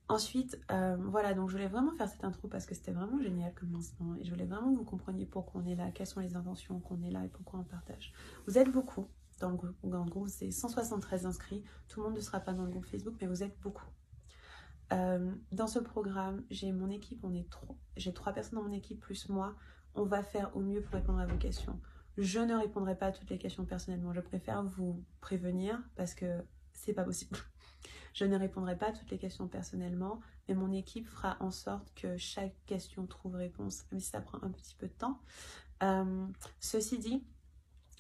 Ensuite, 0.10 0.60
voilà, 0.70 1.36
donc 1.36 1.50
je 1.50 1.54
voulais 1.54 1.68
vraiment 1.68 1.92
faire 1.92 2.10
cette 2.10 2.24
intro 2.24 2.48
parce 2.48 2.66
que 2.66 2.74
c'était 2.74 2.92
vraiment 2.92 3.22
génial 3.22 3.54
comme 3.54 3.72
lancement 3.72 4.16
et 4.16 4.24
je 4.24 4.32
voulais 4.32 4.48
vraiment 4.48 4.74
que 4.74 4.80
vous 4.80 4.84
compreniez 4.84 5.28
pourquoi 5.28 5.62
on 5.62 5.68
est 5.68 5.76
là, 5.76 5.92
quelles 5.92 6.08
sont 6.08 6.20
les 6.20 6.36
intentions 6.36 6.80
qu'on 6.80 7.00
est 7.04 7.12
là 7.12 7.24
et 7.26 7.28
pourquoi 7.28 7.60
on 7.60 7.64
partage. 7.64 8.12
Vous 8.48 8.58
êtes 8.58 8.72
beaucoup 8.72 9.08
dans 9.40 9.52
le 9.52 9.56
groupe, 9.56 9.76
dans 9.84 10.04
le 10.04 10.10
groupe 10.10 10.28
c'est 10.28 10.50
173 10.50 11.28
inscrits. 11.28 11.64
Tout 11.88 12.00
le 12.00 12.08
monde 12.08 12.16
ne 12.16 12.22
sera 12.22 12.40
pas 12.40 12.54
dans 12.54 12.64
le 12.64 12.72
groupe 12.72 12.88
Facebook, 12.88 13.14
mais 13.22 13.28
vous 13.28 13.44
êtes 13.44 13.60
beaucoup. 13.62 13.86
Euh, 14.92 15.32
dans 15.52 15.68
ce 15.68 15.80
programme, 15.80 16.44
j'ai 16.50 16.72
mon 16.72 16.90
équipe, 16.90 17.24
on 17.24 17.34
est. 17.34 17.48
J'ai 17.98 18.14
trois 18.14 18.34
personnes 18.34 18.60
dans 18.60 18.66
mon 18.66 18.74
équipe 18.74 19.00
plus 19.00 19.30
moi. 19.30 19.56
On 19.96 20.04
va 20.04 20.24
faire 20.24 20.56
au 20.56 20.62
mieux 20.62 20.82
pour 20.82 20.94
répondre 20.94 21.20
à 21.20 21.26
vos 21.26 21.38
questions. 21.38 21.80
Je 22.18 22.40
ne 22.40 22.56
répondrai 22.56 22.98
pas 22.98 23.08
à 23.08 23.12
toutes 23.12 23.30
les 23.30 23.38
questions 23.38 23.66
personnellement. 23.66 24.14
Je 24.14 24.22
préfère 24.22 24.64
vous 24.64 25.04
prévenir 25.22 25.82
parce 25.96 26.14
que 26.14 26.44
c'est 26.74 26.94
pas 26.94 27.04
possible. 27.04 27.38
Je 28.14 28.26
ne 28.26 28.38
répondrai 28.38 28.76
pas 28.76 28.88
à 28.88 28.92
toutes 28.92 29.12
les 29.12 29.20
questions 29.20 29.48
personnellement, 29.48 30.20
mais 30.48 30.56
mon 30.56 30.72
équipe 30.72 31.08
fera 31.08 31.38
en 31.40 31.52
sorte 31.52 31.94
que 31.94 32.18
chaque 32.18 32.56
question 32.66 33.06
trouve 33.06 33.36
réponse, 33.36 33.86
même 33.92 34.02
si 34.02 34.10
ça 34.10 34.20
prend 34.20 34.40
un 34.42 34.50
petit 34.50 34.76
peu 34.76 34.88
de 34.88 34.94
temps. 34.94 35.20
Euh, 35.84 36.26
ceci 36.60 36.98
dit, 36.98 37.24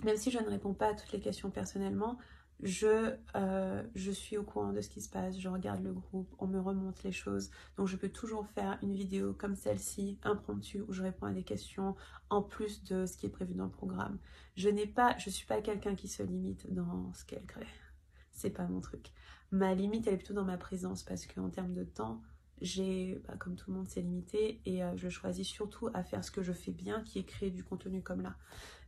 même 0.03 0.17
si 0.17 0.31
je 0.31 0.39
ne 0.39 0.50
réponds 0.50 0.74
pas 0.74 0.89
à 0.89 0.93
toutes 0.93 1.12
les 1.12 1.19
questions 1.19 1.51
personnellement, 1.51 2.17
je, 2.61 3.15
euh, 3.35 3.83
je 3.95 4.11
suis 4.11 4.37
au 4.37 4.43
courant 4.43 4.73
de 4.73 4.81
ce 4.81 4.89
qui 4.89 5.01
se 5.01 5.09
passe, 5.09 5.39
je 5.39 5.47
regarde 5.47 5.81
le 5.81 5.93
groupe, 5.93 6.33
on 6.39 6.47
me 6.47 6.59
remonte 6.59 7.03
les 7.03 7.11
choses. 7.11 7.51
Donc 7.77 7.87
je 7.87 7.95
peux 7.95 8.09
toujours 8.09 8.45
faire 8.47 8.77
une 8.81 8.93
vidéo 8.93 9.33
comme 9.33 9.55
celle-ci, 9.55 10.17
impromptue, 10.23 10.81
où 10.87 10.91
je 10.91 11.03
réponds 11.03 11.27
à 11.27 11.31
des 11.31 11.43
questions 11.43 11.95
en 12.29 12.41
plus 12.41 12.83
de 12.83 13.05
ce 13.05 13.17
qui 13.17 13.27
est 13.27 13.29
prévu 13.29 13.53
dans 13.53 13.65
le 13.65 13.71
programme. 13.71 14.17
Je 14.55 14.69
n'ai 14.69 14.87
pas, 14.87 15.17
je 15.17 15.29
suis 15.29 15.45
pas 15.45 15.61
quelqu'un 15.61 15.95
qui 15.95 16.07
se 16.07 16.23
limite 16.23 16.73
dans 16.73 17.13
ce 17.13 17.23
qu'elle 17.25 17.45
crée. 17.45 17.67
C'est 18.31 18.49
pas 18.49 18.67
mon 18.67 18.81
truc. 18.81 19.11
Ma 19.51 19.73
limite, 19.73 20.07
elle 20.07 20.15
est 20.15 20.17
plutôt 20.17 20.33
dans 20.33 20.45
ma 20.45 20.57
présence 20.57 21.03
parce 21.03 21.25
qu'en 21.25 21.49
termes 21.49 21.73
de 21.73 21.83
temps, 21.83 22.21
bah, 22.61 23.35
comme 23.37 23.55
tout 23.55 23.71
le 23.71 23.77
monde, 23.77 23.87
c'est 23.89 24.01
limité 24.01 24.61
et 24.65 24.83
euh, 24.83 24.95
je 24.97 25.09
choisis 25.09 25.47
surtout 25.47 25.89
à 25.93 26.03
faire 26.03 26.23
ce 26.23 26.31
que 26.31 26.43
je 26.43 26.51
fais 26.51 26.71
bien, 26.71 27.01
qui 27.03 27.19
est 27.19 27.23
créer 27.23 27.51
du 27.51 27.63
contenu 27.63 28.01
comme 28.01 28.21
là. 28.21 28.35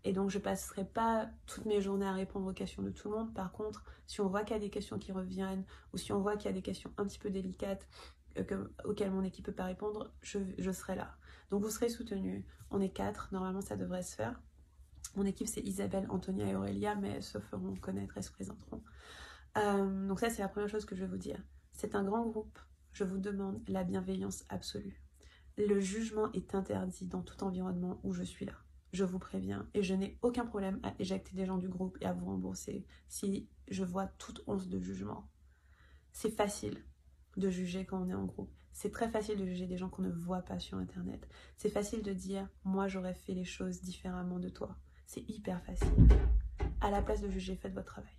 Et 0.03 0.13
donc, 0.13 0.29
je 0.29 0.39
ne 0.39 0.43
passerai 0.43 0.83
pas 0.83 1.29
toutes 1.45 1.65
mes 1.65 1.79
journées 1.79 2.07
à 2.07 2.13
répondre 2.13 2.49
aux 2.49 2.53
questions 2.53 2.81
de 2.81 2.89
tout 2.89 3.09
le 3.09 3.17
monde. 3.17 3.33
Par 3.33 3.51
contre, 3.51 3.83
si 4.07 4.19
on 4.19 4.27
voit 4.27 4.43
qu'il 4.43 4.55
y 4.55 4.59
a 4.59 4.61
des 4.61 4.69
questions 4.69 4.97
qui 4.97 5.11
reviennent 5.11 5.63
ou 5.93 5.97
si 5.97 6.11
on 6.11 6.19
voit 6.19 6.37
qu'il 6.37 6.49
y 6.49 6.49
a 6.49 6.55
des 6.55 6.63
questions 6.63 6.91
un 6.97 7.05
petit 7.05 7.19
peu 7.19 7.29
délicates 7.29 7.87
euh, 8.37 8.67
auxquelles 8.83 9.11
mon 9.11 9.23
équipe 9.23 9.47
ne 9.47 9.51
peut 9.51 9.55
pas 9.55 9.65
répondre, 9.65 10.11
je, 10.21 10.71
serai 10.71 10.95
là. 10.95 11.15
Donc, 11.51 11.61
vous 11.61 11.69
serez 11.69 11.89
soutenus. 11.89 12.43
On 12.71 12.81
est 12.81 12.89
quatre. 12.89 13.29
Normalement, 13.31 13.61
ça 13.61 13.75
devrait 13.77 14.03
se 14.03 14.15
faire. 14.15 14.41
Mon 15.15 15.25
équipe, 15.25 15.47
c'est 15.47 15.61
Isabelle, 15.61 16.07
Antonia 16.09 16.47
et 16.47 16.55
Aurélia, 16.55 16.95
mais 16.95 17.09
elles 17.09 17.23
se 17.23 17.39
feront 17.39 17.75
connaître, 17.75 18.17
elles 18.17 18.23
se 18.23 18.31
présenteront. 18.31 18.81
Euh, 19.57 20.07
donc 20.07 20.19
ça, 20.19 20.29
c'est 20.29 20.41
la 20.41 20.47
première 20.47 20.69
chose 20.69 20.85
que 20.85 20.95
je 20.95 21.01
vais 21.01 21.07
vous 21.07 21.17
dire. 21.17 21.41
C'est 21.73 21.95
un 21.95 22.03
grand 22.03 22.25
groupe. 22.25 22.57
Je 22.93 23.03
vous 23.03 23.19
demande 23.19 23.61
la 23.67 23.83
bienveillance 23.83 24.45
absolue. 24.49 25.01
Le 25.57 25.79
jugement 25.79 26.31
est 26.33 26.55
interdit 26.55 27.05
dans 27.05 27.21
tout 27.21 27.43
environnement 27.43 27.99
où 28.03 28.13
je 28.13 28.23
suis 28.23 28.45
là 28.45 28.53
je 28.93 29.03
vous 29.03 29.19
préviens. 29.19 29.67
Et 29.73 29.83
je 29.83 29.93
n'ai 29.93 30.17
aucun 30.21 30.45
problème 30.45 30.79
à 30.83 30.93
éjecter 30.99 31.35
des 31.35 31.45
gens 31.45 31.57
du 31.57 31.69
groupe 31.69 31.97
et 32.01 32.05
à 32.05 32.13
vous 32.13 32.25
rembourser 32.25 32.85
si 33.07 33.49
je 33.67 33.83
vois 33.83 34.07
toute 34.07 34.43
once 34.47 34.67
de 34.67 34.79
jugement. 34.79 35.29
C'est 36.11 36.31
facile 36.31 36.83
de 37.37 37.49
juger 37.49 37.85
quand 37.85 38.01
on 38.01 38.09
est 38.09 38.13
en 38.13 38.25
groupe. 38.25 38.51
C'est 38.73 38.91
très 38.91 39.09
facile 39.09 39.37
de 39.37 39.45
juger 39.45 39.67
des 39.67 39.77
gens 39.77 39.89
qu'on 39.89 40.01
ne 40.01 40.11
voit 40.11 40.41
pas 40.41 40.59
sur 40.59 40.77
Internet. 40.77 41.27
C'est 41.57 41.69
facile 41.69 42.03
de 42.03 42.13
dire, 42.13 42.47
moi 42.63 42.87
j'aurais 42.87 43.13
fait 43.13 43.33
les 43.33 43.45
choses 43.45 43.81
différemment 43.81 44.39
de 44.39 44.49
toi. 44.49 44.77
C'est 45.05 45.29
hyper 45.29 45.61
facile. 45.63 46.07
À 46.79 46.89
la 46.89 47.01
place 47.01 47.21
de 47.21 47.29
juger, 47.29 47.55
faites 47.55 47.73
votre 47.73 47.93
travail. 47.93 48.11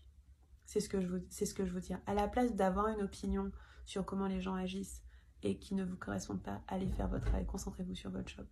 C'est 0.64 0.81
ce 0.81 0.88
que 0.88 1.00
je 1.00 1.07
vous, 1.07 1.21
c'est 1.29 1.47
ce 1.47 1.55
que 1.55 1.64
je 1.64 1.73
vous 1.73 1.81
dis. 1.81 1.95
À 2.07 2.14
la 2.14 2.29
place 2.29 2.55
d'avoir 2.55 2.88
une 2.88 3.02
opinion 3.02 3.50
sur 3.85 4.05
comment 4.05 4.27
les 4.27 4.41
gens 4.41 4.55
agissent 4.55 5.03
et 5.43 5.59
qui 5.59 5.75
ne 5.75 5.85
vous 5.85 5.97
correspondent 5.97 6.43
pas, 6.43 6.62
allez 6.69 6.89
faire 6.89 7.09
votre 7.09 7.25
travail. 7.25 7.47
Concentrez-vous 7.47 7.95
sur 7.95 8.11
votre 8.11 8.29
job. 8.29 8.47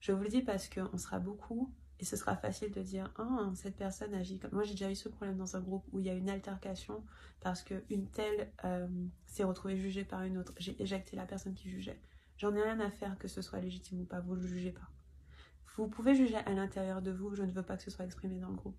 Je 0.00 0.12
vous 0.12 0.22
le 0.22 0.28
dis 0.28 0.42
parce 0.42 0.68
qu'on 0.68 0.96
sera 0.96 1.18
beaucoup 1.18 1.72
et 2.00 2.04
ce 2.04 2.16
sera 2.16 2.36
facile 2.36 2.70
de 2.70 2.80
dire 2.80 3.12
Ah, 3.18 3.50
cette 3.54 3.76
personne 3.76 4.14
agit 4.14 4.38
comme. 4.38 4.52
Moi, 4.52 4.62
j'ai 4.62 4.72
déjà 4.72 4.90
eu 4.90 4.94
ce 4.94 5.08
problème 5.08 5.36
dans 5.36 5.56
un 5.56 5.60
groupe 5.60 5.84
où 5.92 5.98
il 5.98 6.06
y 6.06 6.10
a 6.10 6.14
une 6.14 6.30
altercation 6.30 7.04
parce 7.40 7.62
qu'une 7.62 8.08
telle 8.10 8.50
euh, 8.64 8.86
s'est 9.26 9.44
retrouvée 9.44 9.76
jugée 9.76 10.04
par 10.04 10.22
une 10.22 10.38
autre. 10.38 10.52
J'ai 10.58 10.80
éjecté 10.80 11.16
la 11.16 11.26
personne 11.26 11.54
qui 11.54 11.68
jugeait. 11.68 12.00
J'en 12.36 12.54
ai 12.54 12.62
rien 12.62 12.78
à 12.78 12.90
faire 12.90 13.18
que 13.18 13.26
ce 13.26 13.42
soit 13.42 13.58
légitime 13.58 14.00
ou 14.00 14.04
pas, 14.04 14.20
vous 14.20 14.36
ne 14.36 14.42
le 14.42 14.46
jugez 14.46 14.70
pas. 14.70 14.88
Vous 15.76 15.88
pouvez 15.88 16.14
juger 16.14 16.36
à 16.36 16.52
l'intérieur 16.52 17.02
de 17.02 17.12
vous, 17.12 17.34
je 17.34 17.42
ne 17.42 17.52
veux 17.52 17.62
pas 17.62 17.76
que 17.76 17.82
ce 17.82 17.90
soit 17.90 18.04
exprimé 18.04 18.38
dans 18.40 18.48
le 18.48 18.56
groupe. 18.56 18.78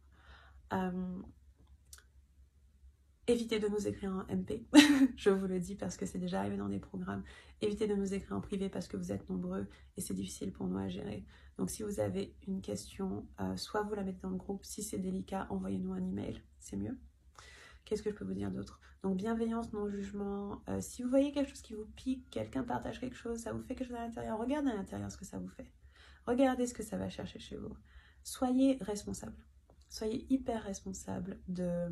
Euh, 0.73 1.21
Évitez 3.29 3.59
de 3.59 3.67
nous 3.67 3.87
écrire 3.87 4.11
en 4.11 4.35
MP, 4.35 4.65
je 5.15 5.29
vous 5.29 5.45
le 5.45 5.59
dis 5.59 5.75
parce 5.75 5.97
que 5.97 6.07
c'est 6.07 6.17
déjà 6.17 6.39
arrivé 6.39 6.57
dans 6.57 6.67
des 6.67 6.79
programmes. 6.79 7.23
Évitez 7.61 7.85
de 7.85 7.93
nous 7.93 8.15
écrire 8.15 8.35
en 8.35 8.41
privé 8.41 8.69
parce 8.69 8.87
que 8.87 8.97
vous 8.97 9.11
êtes 9.11 9.29
nombreux 9.29 9.67
et 9.95 10.01
c'est 10.01 10.15
difficile 10.15 10.51
pour 10.51 10.65
nous 10.65 10.79
à 10.79 10.87
gérer. 10.87 11.27
Donc 11.59 11.69
si 11.69 11.83
vous 11.83 11.99
avez 11.99 12.35
une 12.47 12.59
question, 12.59 13.27
euh, 13.39 13.55
soit 13.55 13.83
vous 13.83 13.93
la 13.93 14.03
mettez 14.03 14.19
dans 14.23 14.31
le 14.31 14.37
groupe, 14.37 14.65
si 14.65 14.81
c'est 14.81 14.97
délicat, 14.97 15.45
envoyez-nous 15.51 15.93
un 15.93 16.03
email, 16.03 16.41
c'est 16.57 16.75
mieux. 16.75 16.97
Qu'est-ce 17.85 18.01
que 18.01 18.09
je 18.09 18.15
peux 18.15 18.25
vous 18.25 18.33
dire 18.33 18.49
d'autre? 18.49 18.81
Donc 19.03 19.17
bienveillance, 19.17 19.73
non-jugement. 19.73 20.63
Euh, 20.67 20.81
si 20.81 21.03
vous 21.03 21.09
voyez 21.09 21.31
quelque 21.31 21.49
chose 21.49 21.61
qui 21.61 21.75
vous 21.75 21.85
pique, 21.85 22.31
quelqu'un 22.31 22.63
partage 22.63 22.99
quelque 22.99 23.15
chose, 23.15 23.37
ça 23.37 23.53
vous 23.53 23.61
fait 23.61 23.75
quelque 23.75 23.89
chose 23.89 23.97
à 23.97 24.07
l'intérieur, 24.07 24.39
regardez 24.39 24.71
à 24.71 24.75
l'intérieur 24.75 25.11
ce 25.11 25.17
que 25.17 25.25
ça 25.25 25.37
vous 25.37 25.49
fait. 25.49 25.71
Regardez 26.25 26.65
ce 26.65 26.73
que 26.73 26.81
ça 26.81 26.97
va 26.97 27.09
chercher 27.09 27.37
chez 27.37 27.57
vous. 27.57 27.77
Soyez 28.23 28.79
responsable. 28.81 29.37
Soyez 29.87 30.25
hyper 30.33 30.63
responsable 30.63 31.39
de 31.47 31.91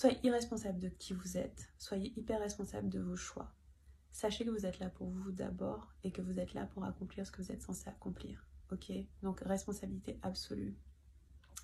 Soyez 0.00 0.18
irresponsable 0.22 0.78
de 0.78 0.88
qui 0.88 1.12
vous 1.12 1.36
êtes. 1.36 1.68
Soyez 1.76 2.14
hyper 2.18 2.40
responsable 2.40 2.88
de 2.88 3.00
vos 3.00 3.16
choix. 3.16 3.52
Sachez 4.12 4.46
que 4.46 4.50
vous 4.50 4.64
êtes 4.64 4.78
là 4.78 4.88
pour 4.88 5.10
vous 5.10 5.30
d'abord 5.30 5.92
et 6.04 6.10
que 6.10 6.22
vous 6.22 6.40
êtes 6.40 6.54
là 6.54 6.64
pour 6.64 6.84
accomplir 6.84 7.26
ce 7.26 7.30
que 7.30 7.42
vous 7.42 7.52
êtes 7.52 7.60
censé 7.60 7.86
accomplir. 7.86 8.46
Ok? 8.72 8.90
Donc 9.22 9.40
responsabilité 9.40 10.18
absolue. 10.22 10.74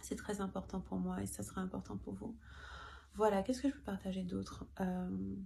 C'est 0.02 0.16
très 0.16 0.42
important 0.42 0.82
pour 0.82 0.98
moi 0.98 1.22
et 1.22 1.26
ça 1.26 1.42
sera 1.42 1.62
important 1.62 1.96
pour 1.96 2.12
vous. 2.12 2.36
Voilà, 3.14 3.42
qu'est-ce 3.42 3.62
que 3.62 3.70
je 3.70 3.72
peux 3.72 3.80
partager 3.80 4.22
d'autre? 4.22 4.66
Euh, 4.80 5.36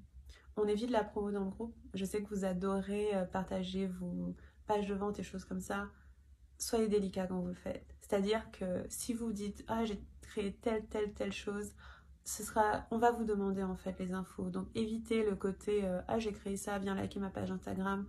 On 0.57 0.67
évite 0.67 0.91
la 0.91 1.05
promo 1.05 1.31
dans 1.31 1.45
le 1.45 1.51
groupe. 1.51 1.77
Je 1.95 2.05
sais 2.05 2.21
que 2.21 2.35
vous 2.35 2.45
adorez 2.45 3.15
euh, 3.15 3.25
partager 3.25 3.87
vos 3.87 4.35
pages 4.67 4.89
de 4.89 4.95
vente 4.95 5.17
et 5.21 5.23
choses 5.23 5.45
comme 5.45 5.61
ça. 5.61 5.89
Soyez 6.59 6.89
délicat 6.89 7.29
quand 7.29 7.39
vous 7.39 7.47
le 7.47 7.55
faites. 7.55 7.95
C'est-à-dire 8.01 8.51
que 8.51 8.85
si 8.89 9.15
vous 9.15 9.33
dites 9.33 9.63
Ah, 9.69 9.85
j'ai 9.85 10.03
créé 10.23 10.57
telle, 10.57 10.87
telle, 10.87 11.15
telle 11.15 11.33
chose, 11.33 11.73
on 12.91 12.99
va 12.99 13.11
vous 13.11 13.25
demander 13.25 13.63
en 13.63 13.77
fait 13.77 13.99
les 13.99 14.13
infos. 14.13 14.51
Donc 14.51 14.69
évitez 14.75 15.25
le 15.25 15.37
côté 15.37 15.85
euh, 15.85 16.01
ah 16.09 16.19
j'ai 16.19 16.33
créé 16.33 16.57
ça, 16.57 16.79
viens 16.79 16.95
liker 16.95 17.21
ma 17.21 17.31
page 17.31 17.51
Instagram. 17.51 18.07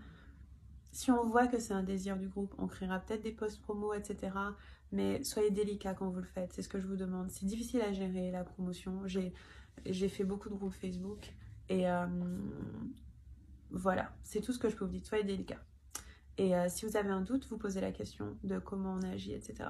Si 0.92 1.10
on 1.10 1.26
voit 1.26 1.48
que 1.48 1.58
c'est 1.60 1.74
un 1.74 1.84
désir 1.84 2.18
du 2.18 2.28
groupe, 2.28 2.54
on 2.58 2.68
créera 2.68 3.00
peut-être 3.00 3.22
des 3.22 3.32
posts 3.32 3.62
promo, 3.62 3.94
etc. 3.94 4.36
Mais 4.92 5.24
soyez 5.24 5.50
délicat 5.50 5.94
quand 5.94 6.10
vous 6.10 6.20
le 6.20 6.26
faites, 6.26 6.52
c'est 6.54 6.62
ce 6.62 6.70
que 6.70 6.80
je 6.80 6.88
vous 6.88 6.98
demande. 6.98 7.32
C'est 7.32 7.46
difficile 7.46 7.82
à 7.82 7.94
gérer 7.94 8.30
la 8.32 8.44
promotion. 8.44 9.02
J'ai, 9.06 9.34
j'ai 9.86 10.10
fait 10.10 10.26
beaucoup 10.26 10.50
de 10.50 10.56
groupes 10.56 10.74
Facebook 10.74 11.34
et 11.70 11.90
euh, 11.90 12.06
voilà, 13.72 14.12
c'est 14.24 14.42
tout 14.42 14.52
ce 14.52 14.60
que 14.60 14.70
je 14.70 14.76
peux 14.76 14.84
vous 14.84 14.92
dire. 14.92 15.06
Soyez 15.06 15.24
délicat. 15.24 15.60
Et 16.38 16.56
euh, 16.56 16.68
si 16.68 16.86
vous 16.86 16.98
avez 16.98 17.10
un 17.10 17.22
doute, 17.22 17.48
vous 17.50 17.58
posez 17.58 17.80
la 17.80 17.92
question 17.92 18.38
de 18.44 18.60
comment 18.60 18.94
on 18.94 19.02
agit, 19.04 19.34
etc. 19.34 19.70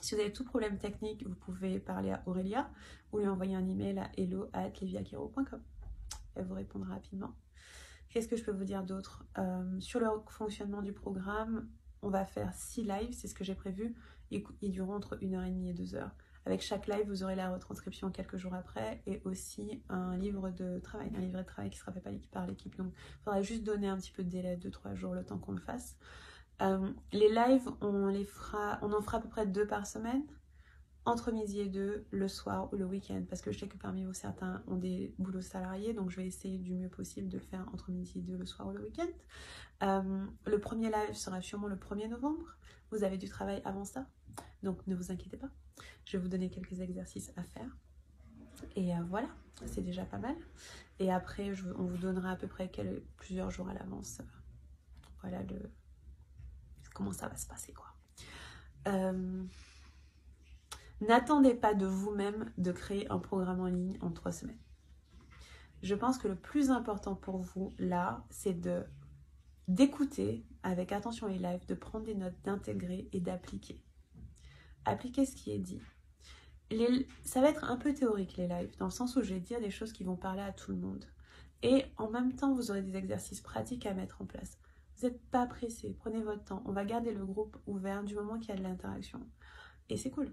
Si 0.00 0.14
vous 0.14 0.20
avez 0.20 0.32
tout 0.32 0.44
problème 0.44 0.78
technique, 0.78 1.26
vous 1.26 1.34
pouvez 1.34 1.78
parler 1.78 2.10
à 2.10 2.22
Aurélia 2.26 2.70
ou 3.12 3.18
lui 3.18 3.28
envoyer 3.28 3.54
un 3.54 3.66
email 3.68 3.98
à 3.98 4.10
hello.leviakiro.com. 4.16 5.62
Elle 6.34 6.44
vous 6.44 6.54
répondra 6.54 6.94
rapidement. 6.94 7.34
Qu'est-ce 8.08 8.28
que 8.28 8.36
je 8.36 8.44
peux 8.44 8.52
vous 8.52 8.64
dire 8.64 8.82
d'autre? 8.82 9.24
Euh, 9.38 9.80
Sur 9.80 10.00
le 10.00 10.08
fonctionnement 10.28 10.82
du 10.82 10.92
programme, 10.92 11.68
on 12.02 12.10
va 12.10 12.24
faire 12.24 12.52
6 12.52 12.82
lives, 12.84 13.12
c'est 13.12 13.28
ce 13.28 13.34
que 13.34 13.44
j'ai 13.44 13.54
prévu. 13.54 13.94
Ils, 14.30 14.42
ils 14.60 14.70
dureront 14.70 14.94
entre 14.94 15.16
1h30 15.16 15.66
et 15.68 15.74
2h. 15.74 16.10
Avec 16.44 16.60
chaque 16.60 16.88
live, 16.88 17.06
vous 17.06 17.22
aurez 17.22 17.36
la 17.36 17.52
retranscription 17.52 18.10
quelques 18.10 18.36
jours 18.36 18.54
après 18.54 19.00
et 19.06 19.22
aussi 19.24 19.80
un 19.88 20.16
livre 20.16 20.50
de 20.50 20.80
travail, 20.80 21.12
un 21.14 21.20
livret 21.20 21.42
de 21.42 21.46
travail 21.46 21.70
qui 21.70 21.78
sera 21.78 21.92
fait 21.92 22.02
par 22.32 22.46
l'équipe. 22.46 22.76
Donc, 22.76 22.92
il 22.92 23.22
faudra 23.24 23.42
juste 23.42 23.62
donner 23.62 23.86
un 23.88 23.96
petit 23.96 24.10
peu 24.10 24.24
de 24.24 24.28
délai, 24.28 24.56
2-3 24.56 24.94
jours, 24.96 25.14
le 25.14 25.24
temps 25.24 25.38
qu'on 25.38 25.52
le 25.52 25.60
fasse. 25.60 25.96
Euh, 26.62 26.92
les 27.12 27.28
lives, 27.28 27.68
on, 27.80 28.08
en 28.08 28.24
fera 28.24 28.78
à 29.16 29.20
peu 29.20 29.28
près 29.28 29.46
deux 29.46 29.66
par 29.66 29.86
semaine, 29.86 30.22
entre 31.04 31.32
midi 31.32 31.60
et 31.60 31.68
deux, 31.68 32.06
le 32.12 32.28
soir 32.28 32.72
ou 32.72 32.76
le 32.76 32.84
week-end, 32.84 33.24
parce 33.28 33.42
que 33.42 33.50
je 33.50 33.58
sais 33.58 33.68
que 33.68 33.76
parmi 33.76 34.04
vous, 34.04 34.12
certains 34.12 34.62
ont 34.68 34.76
des 34.76 35.12
boulots 35.18 35.40
salariés, 35.40 35.92
donc 35.92 36.10
je 36.10 36.16
vais 36.16 36.26
essayer 36.26 36.58
du 36.58 36.72
mieux 36.72 36.88
possible 36.88 37.28
de 37.28 37.38
le 37.38 37.42
faire 37.42 37.68
entre 37.72 37.90
midi 37.90 38.20
et 38.20 38.22
deux, 38.22 38.36
le 38.36 38.46
soir 38.46 38.68
ou 38.68 38.72
le 38.72 38.82
week-end. 38.82 39.08
Euh, 39.82 40.24
le 40.46 40.58
premier 40.60 40.90
live 40.90 41.14
sera 41.14 41.40
sûrement 41.40 41.66
le 41.66 41.74
1er 41.74 42.08
novembre. 42.08 42.56
Vous 42.92 43.02
avez 43.02 43.18
du 43.18 43.28
travail 43.28 43.60
avant 43.64 43.84
ça, 43.84 44.06
donc 44.62 44.86
ne 44.86 44.94
vous 44.94 45.10
inquiétez 45.10 45.36
pas. 45.36 45.50
Je 46.04 46.16
vais 46.16 46.22
vous 46.22 46.28
donner 46.28 46.48
quelques 46.48 46.80
exercices 46.80 47.32
à 47.36 47.42
faire. 47.42 47.76
Et 48.76 48.94
euh, 48.94 49.02
voilà, 49.08 49.28
c'est 49.66 49.82
déjà 49.82 50.04
pas 50.04 50.18
mal. 50.18 50.36
Et 51.00 51.10
après, 51.10 51.50
on 51.76 51.86
vous 51.86 51.96
donnera 51.96 52.30
à 52.30 52.36
peu 52.36 52.46
près 52.46 52.70
plusieurs 53.16 53.50
jours 53.50 53.68
à 53.68 53.74
l'avance. 53.74 54.22
voilà 55.22 55.42
le, 55.42 55.58
comment 56.92 57.12
ça 57.12 57.28
va 57.28 57.36
se 57.36 57.46
passer. 57.46 57.72
quoi. 57.72 57.86
Euh, 58.88 59.44
n'attendez 61.00 61.54
pas 61.54 61.74
de 61.74 61.86
vous-même 61.86 62.52
de 62.58 62.72
créer 62.72 63.10
un 63.10 63.18
programme 63.18 63.60
en 63.60 63.66
ligne 63.66 63.98
en 64.00 64.10
trois 64.10 64.32
semaines. 64.32 64.58
Je 65.82 65.94
pense 65.94 66.18
que 66.18 66.28
le 66.28 66.36
plus 66.36 66.70
important 66.70 67.14
pour 67.14 67.38
vous 67.38 67.72
là, 67.78 68.24
c'est 68.30 68.54
de 68.54 68.84
d'écouter 69.68 70.44
avec 70.64 70.92
attention 70.92 71.28
les 71.28 71.38
lives, 71.38 71.66
de 71.66 71.74
prendre 71.74 72.04
des 72.04 72.14
notes, 72.14 72.34
d'intégrer 72.44 73.08
et 73.12 73.20
d'appliquer 73.20 73.80
appliquer 74.84 75.26
ce 75.26 75.34
qui 75.34 75.52
est 75.52 75.58
dit. 75.58 75.80
ça 77.24 77.40
va 77.40 77.50
être 77.50 77.64
un 77.64 77.76
peu 77.76 77.92
théorique 77.92 78.36
les 78.36 78.48
lives, 78.48 78.76
dans 78.78 78.86
le 78.86 78.92
sens 78.92 79.16
où 79.16 79.22
je 79.22 79.34
vais 79.34 79.40
dire 79.40 79.60
des 79.60 79.70
choses 79.70 79.92
qui 79.92 80.04
vont 80.04 80.16
parler 80.16 80.42
à 80.42 80.52
tout 80.52 80.72
le 80.72 80.78
monde. 80.78 81.04
Et 81.62 81.84
en 81.96 82.10
même 82.10 82.34
temps, 82.34 82.54
vous 82.54 82.70
aurez 82.70 82.82
des 82.82 82.96
exercices 82.96 83.40
pratiques 83.40 83.86
à 83.86 83.94
mettre 83.94 84.20
en 84.20 84.26
place. 84.26 84.58
Vous 85.02 85.08
n'êtes 85.08 85.30
pas 85.32 85.46
pressé, 85.46 85.96
prenez 85.98 86.22
votre 86.22 86.44
temps. 86.44 86.62
On 86.64 86.70
va 86.70 86.84
garder 86.84 87.12
le 87.12 87.26
groupe 87.26 87.56
ouvert 87.66 88.04
du 88.04 88.14
moment 88.14 88.38
qu'il 88.38 88.50
y 88.50 88.52
a 88.52 88.56
de 88.56 88.62
l'interaction. 88.62 89.20
Et 89.88 89.96
c'est 89.96 90.12
cool, 90.12 90.32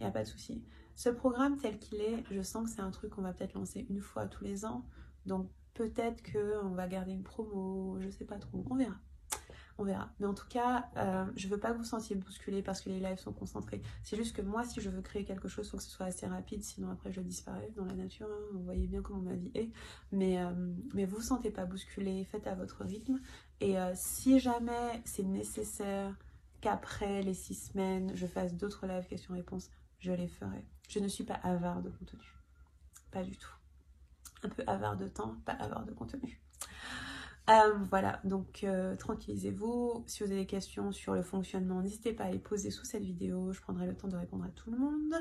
il 0.00 0.04
n'y 0.04 0.06
a 0.06 0.10
pas 0.10 0.22
de 0.22 0.28
souci. 0.28 0.64
Ce 0.94 1.10
programme 1.10 1.58
tel 1.58 1.78
qu'il 1.78 2.00
est, 2.00 2.24
je 2.30 2.40
sens 2.40 2.64
que 2.64 2.70
c'est 2.70 2.80
un 2.80 2.90
truc 2.90 3.10
qu'on 3.10 3.20
va 3.20 3.34
peut-être 3.34 3.52
lancer 3.52 3.84
une 3.90 4.00
fois 4.00 4.26
tous 4.26 4.42
les 4.42 4.64
ans. 4.64 4.86
Donc 5.26 5.50
peut-être 5.74 6.22
qu'on 6.32 6.70
va 6.70 6.88
garder 6.88 7.12
une 7.12 7.24
promo, 7.24 8.00
je 8.00 8.08
sais 8.08 8.24
pas 8.24 8.38
trop, 8.38 8.64
on 8.70 8.76
verra 8.76 8.96
on 9.78 9.84
verra. 9.84 10.10
Mais 10.18 10.26
en 10.26 10.34
tout 10.34 10.46
cas, 10.48 10.88
euh, 10.96 11.26
je 11.36 11.48
veux 11.48 11.58
pas 11.58 11.72
que 11.72 11.78
vous 11.78 11.84
sentiez 11.84 12.16
bousculé 12.16 12.62
parce 12.62 12.80
que 12.80 12.88
les 12.88 13.00
lives 13.00 13.18
sont 13.18 13.32
concentrés. 13.32 13.82
C'est 14.02 14.16
juste 14.16 14.34
que 14.34 14.42
moi, 14.42 14.64
si 14.64 14.80
je 14.80 14.88
veux 14.88 15.02
créer 15.02 15.24
quelque 15.24 15.48
chose, 15.48 15.70
faut 15.70 15.76
que 15.76 15.82
ce 15.82 15.90
soit 15.90 16.06
assez 16.06 16.26
rapide, 16.26 16.62
sinon 16.62 16.90
après 16.90 17.12
je 17.12 17.20
disparais 17.20 17.70
dans 17.76 17.84
la 17.84 17.94
nature. 17.94 18.28
Hein. 18.30 18.44
Vous 18.52 18.62
voyez 18.62 18.86
bien 18.86 19.02
comment 19.02 19.20
ma 19.20 19.34
vie 19.34 19.50
est. 19.54 19.70
Mais, 20.12 20.38
euh, 20.38 20.50
mais 20.94 21.02
ne 21.02 21.06
vous 21.06 21.20
sentez 21.20 21.50
pas 21.50 21.66
bousculé, 21.66 22.24
faites 22.24 22.46
à 22.46 22.54
votre 22.54 22.84
rythme. 22.84 23.20
Et 23.60 23.78
euh, 23.78 23.92
si 23.94 24.38
jamais 24.38 25.02
c'est 25.04 25.22
nécessaire 25.22 26.14
qu'après 26.60 27.22
les 27.22 27.34
six 27.34 27.54
semaines, 27.54 28.12
je 28.14 28.26
fasse 28.26 28.54
d'autres 28.54 28.86
lives 28.86 29.06
questions-réponses, 29.06 29.70
je 29.98 30.12
les 30.12 30.28
ferai. 30.28 30.64
Je 30.88 30.98
ne 30.98 31.08
suis 31.08 31.24
pas 31.24 31.34
avare 31.42 31.82
de 31.82 31.90
contenu. 31.90 32.20
Pas 33.10 33.22
du 33.22 33.36
tout. 33.36 33.54
Un 34.42 34.48
peu 34.48 34.62
avare 34.66 34.96
de 34.96 35.08
temps, 35.08 35.36
pas 35.44 35.52
avare 35.52 35.84
de 35.84 35.92
contenu. 35.92 36.40
Euh, 37.48 37.74
voilà, 37.90 38.20
donc 38.24 38.64
euh, 38.64 38.96
tranquillisez-vous. 38.96 40.04
Si 40.06 40.22
vous 40.22 40.30
avez 40.30 40.40
des 40.40 40.46
questions 40.46 40.90
sur 40.90 41.14
le 41.14 41.22
fonctionnement, 41.22 41.80
n'hésitez 41.80 42.12
pas 42.12 42.24
à 42.24 42.30
les 42.30 42.38
poser 42.38 42.70
sous 42.70 42.84
cette 42.84 43.04
vidéo. 43.04 43.52
Je 43.52 43.60
prendrai 43.60 43.86
le 43.86 43.96
temps 43.96 44.08
de 44.08 44.16
répondre 44.16 44.44
à 44.44 44.48
tout 44.48 44.70
le 44.70 44.78
monde. 44.78 45.14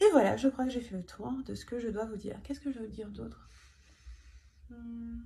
Et 0.00 0.10
voilà, 0.12 0.36
je 0.36 0.48
crois 0.48 0.64
que 0.64 0.70
j'ai 0.70 0.80
fait 0.80 0.96
le 0.96 1.04
tour 1.04 1.32
de 1.46 1.54
ce 1.54 1.64
que 1.64 1.78
je 1.78 1.88
dois 1.88 2.04
vous 2.04 2.16
dire. 2.16 2.38
Qu'est-ce 2.42 2.60
que 2.60 2.70
je 2.70 2.80
veux 2.80 2.88
dire 2.88 3.08
d'autre? 3.08 3.48
Hmm. 4.68 5.20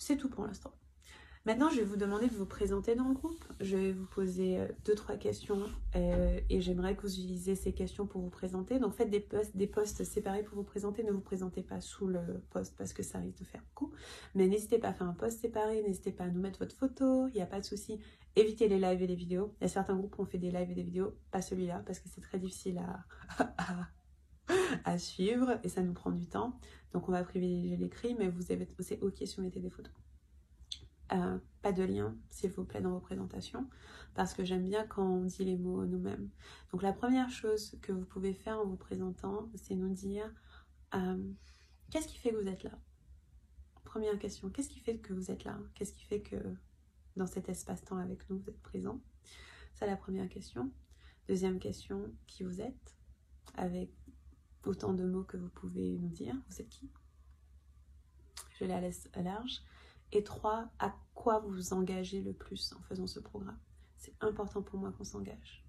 C'est 0.00 0.16
tout 0.16 0.30
pour 0.30 0.46
l'instant. 0.46 0.72
Maintenant, 1.44 1.68
je 1.68 1.76
vais 1.76 1.84
vous 1.84 1.96
demander 1.96 2.26
de 2.26 2.34
vous 2.34 2.46
présenter 2.46 2.94
dans 2.94 3.06
le 3.08 3.14
groupe. 3.14 3.44
Je 3.60 3.76
vais 3.76 3.92
vous 3.92 4.06
poser 4.06 4.58
euh, 4.58 4.68
deux, 4.86 4.94
trois 4.94 5.16
questions 5.16 5.62
euh, 5.94 6.40
et 6.48 6.62
j'aimerais 6.62 6.96
que 6.96 7.02
vous 7.02 7.12
utilisez 7.12 7.54
ces 7.54 7.74
questions 7.74 8.06
pour 8.06 8.22
vous 8.22 8.30
présenter. 8.30 8.78
Donc, 8.78 8.94
faites 8.94 9.10
des 9.10 9.20
posts, 9.20 9.54
des 9.54 10.04
séparés 10.04 10.42
pour 10.42 10.56
vous 10.56 10.64
présenter. 10.64 11.02
Ne 11.02 11.12
vous 11.12 11.20
présentez 11.20 11.62
pas 11.62 11.82
sous 11.82 12.06
le 12.06 12.42
post 12.48 12.74
parce 12.78 12.94
que 12.94 13.02
ça 13.02 13.18
risque 13.18 13.38
de 13.38 13.44
faire 13.44 13.62
beaucoup. 13.62 13.92
Mais 14.34 14.48
n'hésitez 14.48 14.78
pas 14.78 14.88
à 14.88 14.92
faire 14.94 15.06
un 15.06 15.14
post 15.14 15.40
séparé. 15.40 15.82
N'hésitez 15.82 16.12
pas 16.12 16.24
à 16.24 16.28
nous 16.28 16.40
mettre 16.40 16.60
votre 16.60 16.76
photo. 16.76 17.28
Il 17.28 17.34
n'y 17.34 17.42
a 17.42 17.46
pas 17.46 17.60
de 17.60 17.66
souci. 17.66 18.00
Évitez 18.36 18.68
les 18.68 18.78
lives 18.78 19.02
et 19.02 19.06
les 19.06 19.14
vidéos. 19.14 19.54
Il 19.60 19.64
y 19.64 19.66
a 19.66 19.68
certains 19.68 19.96
groupes 19.96 20.14
qui 20.14 20.20
ont 20.20 20.26
fait 20.26 20.38
des 20.38 20.50
lives 20.50 20.70
et 20.70 20.74
des 20.74 20.82
vidéos. 20.82 21.14
Pas 21.30 21.42
celui-là 21.42 21.82
parce 21.84 22.00
que 22.00 22.08
c'est 22.08 22.22
très 22.22 22.38
difficile 22.38 22.78
à, 22.78 23.44
à, 24.84 24.98
suivre 24.98 25.58
et 25.62 25.68
ça 25.68 25.82
nous 25.82 25.92
prend 25.92 26.10
du 26.10 26.26
temps. 26.26 26.58
Donc, 26.92 27.08
on 27.08 27.12
va 27.12 27.22
privilégier 27.24 27.76
l'écrit, 27.76 28.14
mais 28.14 28.28
vous 28.28 28.52
avez, 28.52 28.68
c'est 28.80 29.00
OK 29.00 29.16
si 29.18 29.36
vous 29.36 29.42
mettez 29.42 29.60
des 29.60 29.70
photos. 29.70 29.92
Euh, 31.12 31.38
pas 31.62 31.72
de 31.72 31.82
lien, 31.82 32.16
s'il 32.30 32.52
vous 32.52 32.64
plaît, 32.64 32.80
dans 32.80 32.92
vos 32.92 33.00
présentations, 33.00 33.68
parce 34.14 34.32
que 34.32 34.44
j'aime 34.44 34.64
bien 34.64 34.86
quand 34.86 35.04
on 35.04 35.24
dit 35.24 35.44
les 35.44 35.56
mots 35.56 35.84
nous-mêmes. 35.84 36.30
Donc 36.70 36.82
la 36.82 36.92
première 36.92 37.28
chose 37.30 37.76
que 37.82 37.90
vous 37.90 38.04
pouvez 38.04 38.32
faire 38.32 38.60
en 38.60 38.64
vous 38.64 38.76
présentant, 38.76 39.50
c'est 39.56 39.74
nous 39.74 39.92
dire 39.92 40.32
euh, 40.94 41.32
qu'est-ce 41.90 42.06
qui 42.06 42.16
fait 42.16 42.30
que 42.30 42.36
vous 42.36 42.48
êtes 42.48 42.62
là? 42.62 42.78
Première 43.84 44.18
question, 44.20 44.50
qu'est-ce 44.50 44.68
qui 44.68 44.78
fait 44.78 44.98
que 44.98 45.12
vous 45.12 45.32
êtes 45.32 45.42
là? 45.42 45.58
Qu'est-ce 45.74 45.92
qui 45.92 46.04
fait 46.04 46.20
que 46.20 46.36
dans 47.16 47.26
cet 47.26 47.48
espace-temps 47.48 47.96
avec 47.96 48.30
nous, 48.30 48.38
vous 48.38 48.48
êtes 48.48 48.62
présent? 48.62 49.00
C'est 49.74 49.86
la 49.86 49.96
première 49.96 50.28
question. 50.28 50.70
Deuxième 51.26 51.58
question, 51.58 52.12
qui 52.28 52.44
vous 52.44 52.60
êtes? 52.60 52.96
Avec 53.56 53.90
autant 54.64 54.92
de 54.92 55.04
mots 55.04 55.24
que 55.24 55.36
vous 55.36 55.48
pouvez 55.48 55.98
nous 55.98 56.08
dire, 56.08 56.34
vous 56.48 56.60
êtes 56.60 56.68
qui? 56.68 56.90
Je 58.58 58.64
la 58.64 58.80
laisse 58.80 59.08
large. 59.16 59.62
Et 60.12 60.24
trois, 60.24 60.68
à 60.78 60.94
quoi 61.14 61.38
vous 61.38 61.50
vous 61.50 61.72
engagez 61.72 62.20
le 62.20 62.32
plus 62.32 62.72
en 62.72 62.82
faisant 62.82 63.06
ce 63.06 63.20
programme? 63.20 63.58
C'est 63.96 64.14
important 64.20 64.62
pour 64.62 64.78
moi 64.78 64.92
qu'on 64.92 65.04
s'engage. 65.04 65.64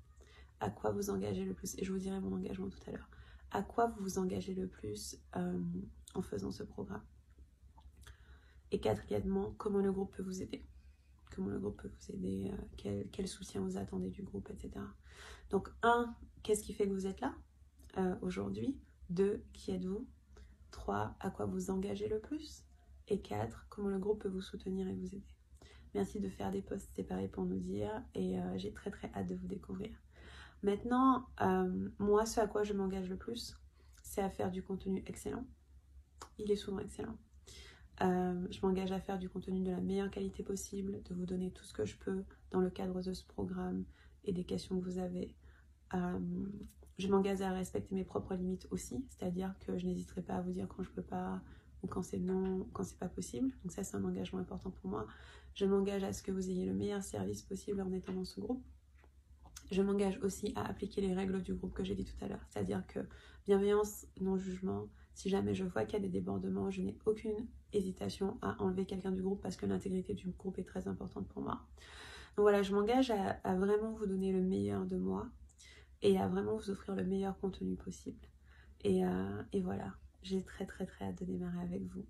À 0.60 0.70
quoi 0.70 0.92
vous 0.92 1.10
engagez 1.10 1.46
le 1.46 1.54
plus? 1.54 1.76
Et 1.78 1.86
je 1.86 1.92
vous 1.92 2.00
dirai 2.00 2.20
mon 2.20 2.34
engagement 2.36 2.70
tout 2.70 2.80
à 2.88 2.92
l'heure. 2.92 3.10
À 3.52 3.62
quoi 3.62 3.88
vous 3.88 4.02
vous 4.04 4.18
engagez 4.18 4.54
le 4.54 4.68
plus 4.68 5.18
euh, 5.36 5.60
en 6.16 6.22
faisant 6.22 6.52
ce 6.52 6.64
programme? 6.64 7.04
Et 8.72 8.80
quatrièmement, 8.80 9.54
comment 9.58 9.80
le 9.80 9.92
groupe 9.92 10.16
peut 10.16 10.24
vous 10.24 10.42
aider? 10.42 10.64
Comment 11.36 11.50
le 11.50 11.60
groupe 11.60 11.82
peut 11.82 11.90
vous 11.90 12.16
aider 12.16 12.52
euh, 12.86 13.04
quel, 13.12 13.28
soutien 13.28 13.62
vous 13.62 13.78
attendez 13.78 14.10
du 14.10 14.24
groupe, 14.24 14.50
etc. 14.50 14.72
Donc, 15.50 15.70
un, 15.84 16.16
qu'est-ce 16.44 16.64
qui 16.64 16.74
fait 16.74 16.88
que 16.88 16.94
vous 16.94 17.08
êtes 17.08 17.22
là? 17.22 17.36
Euh, 17.98 18.16
aujourd'hui 18.22 18.78
Deux, 19.10 19.44
qui 19.54 19.72
êtes-vous 19.72 20.08
Trois, 20.72 21.16
à 21.20 21.30
quoi 21.30 21.46
vous 21.46 21.70
engagez 21.70 22.08
le 22.08 22.20
plus 22.20 22.64
et 23.08 23.20
4. 23.20 23.68
Comment 23.70 23.90
le 23.90 24.00
groupe 24.00 24.22
peut 24.22 24.30
vous 24.30 24.42
soutenir 24.42 24.88
et 24.88 24.94
vous 24.94 25.16
aider. 25.16 25.36
Merci 25.94 26.22
de 26.22 26.30
faire 26.30 26.52
des 26.52 26.62
posts 26.62 26.96
séparés 26.96 27.28
pour 27.28 27.44
nous 27.44 27.60
dire 27.60 27.92
et 28.16 28.40
euh, 28.40 28.58
j'ai 28.58 28.72
très 28.72 28.90
très 28.92 29.12
hâte 29.14 29.28
de 29.28 29.36
vous 29.36 29.48
découvrir. 29.48 29.92
Maintenant, 30.64 31.26
euh, 31.42 31.90
moi, 32.00 32.26
ce 32.26 32.40
à 32.40 32.48
quoi 32.48 32.64
je 32.64 32.74
m'engage 32.74 33.10
le 33.10 33.18
plus, 33.18 33.58
c'est 34.02 34.22
à 34.22 34.30
faire 34.30 34.52
du 34.52 34.64
contenu 34.64 35.04
excellent. 35.08 35.46
Il 36.38 36.52
est 36.52 36.56
souvent 36.56 36.80
excellent. 36.80 37.18
Je 38.00 38.66
m'engage 38.66 38.92
à 38.92 39.00
faire 39.00 39.20
du 39.20 39.30
contenu 39.30 39.60
de 39.62 39.70
la 39.70 39.80
meilleure 39.80 40.10
qualité 40.10 40.42
possible, 40.42 41.04
de 41.04 41.14
vous 41.14 41.28
donner 41.28 41.52
tout 41.52 41.64
ce 41.64 41.74
que 41.74 41.86
je 41.86 41.96
peux 41.98 42.24
dans 42.50 42.60
le 42.60 42.72
cadre 42.72 43.04
de 43.04 43.14
ce 43.14 43.24
programme 43.24 43.84
et 44.24 44.34
des 44.34 44.44
questions 44.44 44.80
que 44.80 44.84
vous 44.86 44.98
avez. 44.98 45.36
Je 47.02 47.08
m'engage 47.08 47.42
à 47.42 47.52
respecter 47.52 47.96
mes 47.96 48.04
propres 48.04 48.36
limites 48.36 48.68
aussi, 48.72 49.06
c'est-à-dire 49.10 49.54
que 49.66 49.78
je 49.78 49.86
n'hésiterai 49.86 50.22
pas 50.22 50.36
à 50.36 50.42
vous 50.42 50.52
dire 50.52 50.68
quand 50.68 50.84
je 50.84 50.92
peux 50.92 51.02
pas, 51.02 51.42
ou 51.84 51.88
quand 51.88 52.04
c'est 52.04 52.20
non, 52.20 52.68
quand 52.74 52.84
c'est 52.84 53.00
pas 53.00 53.10
possible. 53.10 53.52
Donc 53.64 53.72
ça, 53.72 53.84
c'est 53.84 53.98
un 53.98 54.04
engagement 54.04 54.40
important 54.40 54.70
pour 54.70 54.90
moi. 54.90 55.08
Je 55.56 55.66
m'engage 55.66 56.04
à 56.04 56.14
ce 56.14 56.22
que 56.22 56.32
vous 56.32 56.50
ayez 56.50 56.66
le 56.66 56.74
meilleur 56.74 57.04
service 57.04 57.42
possible 57.42 57.82
en 57.82 57.92
étant 57.92 58.14
dans 58.14 58.26
ce 58.26 58.40
groupe. 58.40 58.64
Je 59.72 59.82
m'engage 59.82 60.20
aussi 60.22 60.54
à 60.56 60.66
appliquer 60.68 61.02
les 61.02 61.14
règles 61.14 61.42
du 61.42 61.54
groupe 61.54 61.74
que 61.74 61.84
j'ai 61.84 61.96
dit 61.96 62.06
tout 62.06 62.24
à 62.24 62.28
l'heure. 62.28 62.46
C'est-à-dire 62.50 62.86
que 62.88 63.00
bienveillance, 63.46 64.06
non-jugement. 64.20 64.88
Si 65.14 65.30
jamais 65.30 65.54
je 65.54 65.64
vois 65.64 65.86
qu'il 65.86 65.94
y 65.94 65.98
a 65.98 66.00
des 66.00 66.10
débordements, 66.10 66.70
je 66.70 66.82
n'ai 66.82 66.98
aucune 67.06 67.48
hésitation 67.74 68.38
à 68.42 68.62
enlever 68.62 68.86
quelqu'un 68.86 69.12
du 69.12 69.22
groupe 69.22 69.42
parce 69.42 69.56
que 69.56 69.66
l'intégrité 69.66 70.14
du 70.14 70.30
groupe 70.30 70.60
est 70.60 70.64
très 70.64 70.88
importante 70.88 71.28
pour 71.30 71.42
moi. 71.42 71.62
Donc 72.36 72.44
voilà, 72.44 72.64
je 72.64 72.74
m'engage 72.74 73.12
à, 73.12 73.56
vraiment 73.56 73.92
vous 73.92 74.06
donner 74.06 74.32
le 74.32 74.42
meilleur 74.42 74.86
de 74.86 74.98
moi 74.98 75.28
et 76.02 76.20
à 76.20 76.28
vraiment 76.28 76.56
vous 76.56 76.70
offrir 76.70 76.96
le 76.96 77.04
meilleur 77.04 77.38
contenu 77.40 77.76
possible. 77.76 78.28
Et, 78.84 79.06
euh, 79.06 79.44
et 79.54 79.62
voilà, 79.62 79.94
j'ai 80.24 80.44
très 80.44 80.66
très 80.66 80.86
très 80.86 81.06
hâte 81.06 81.20
de 81.20 81.26
démarrer 81.26 81.62
avec 81.62 81.84
vous. 81.84 82.06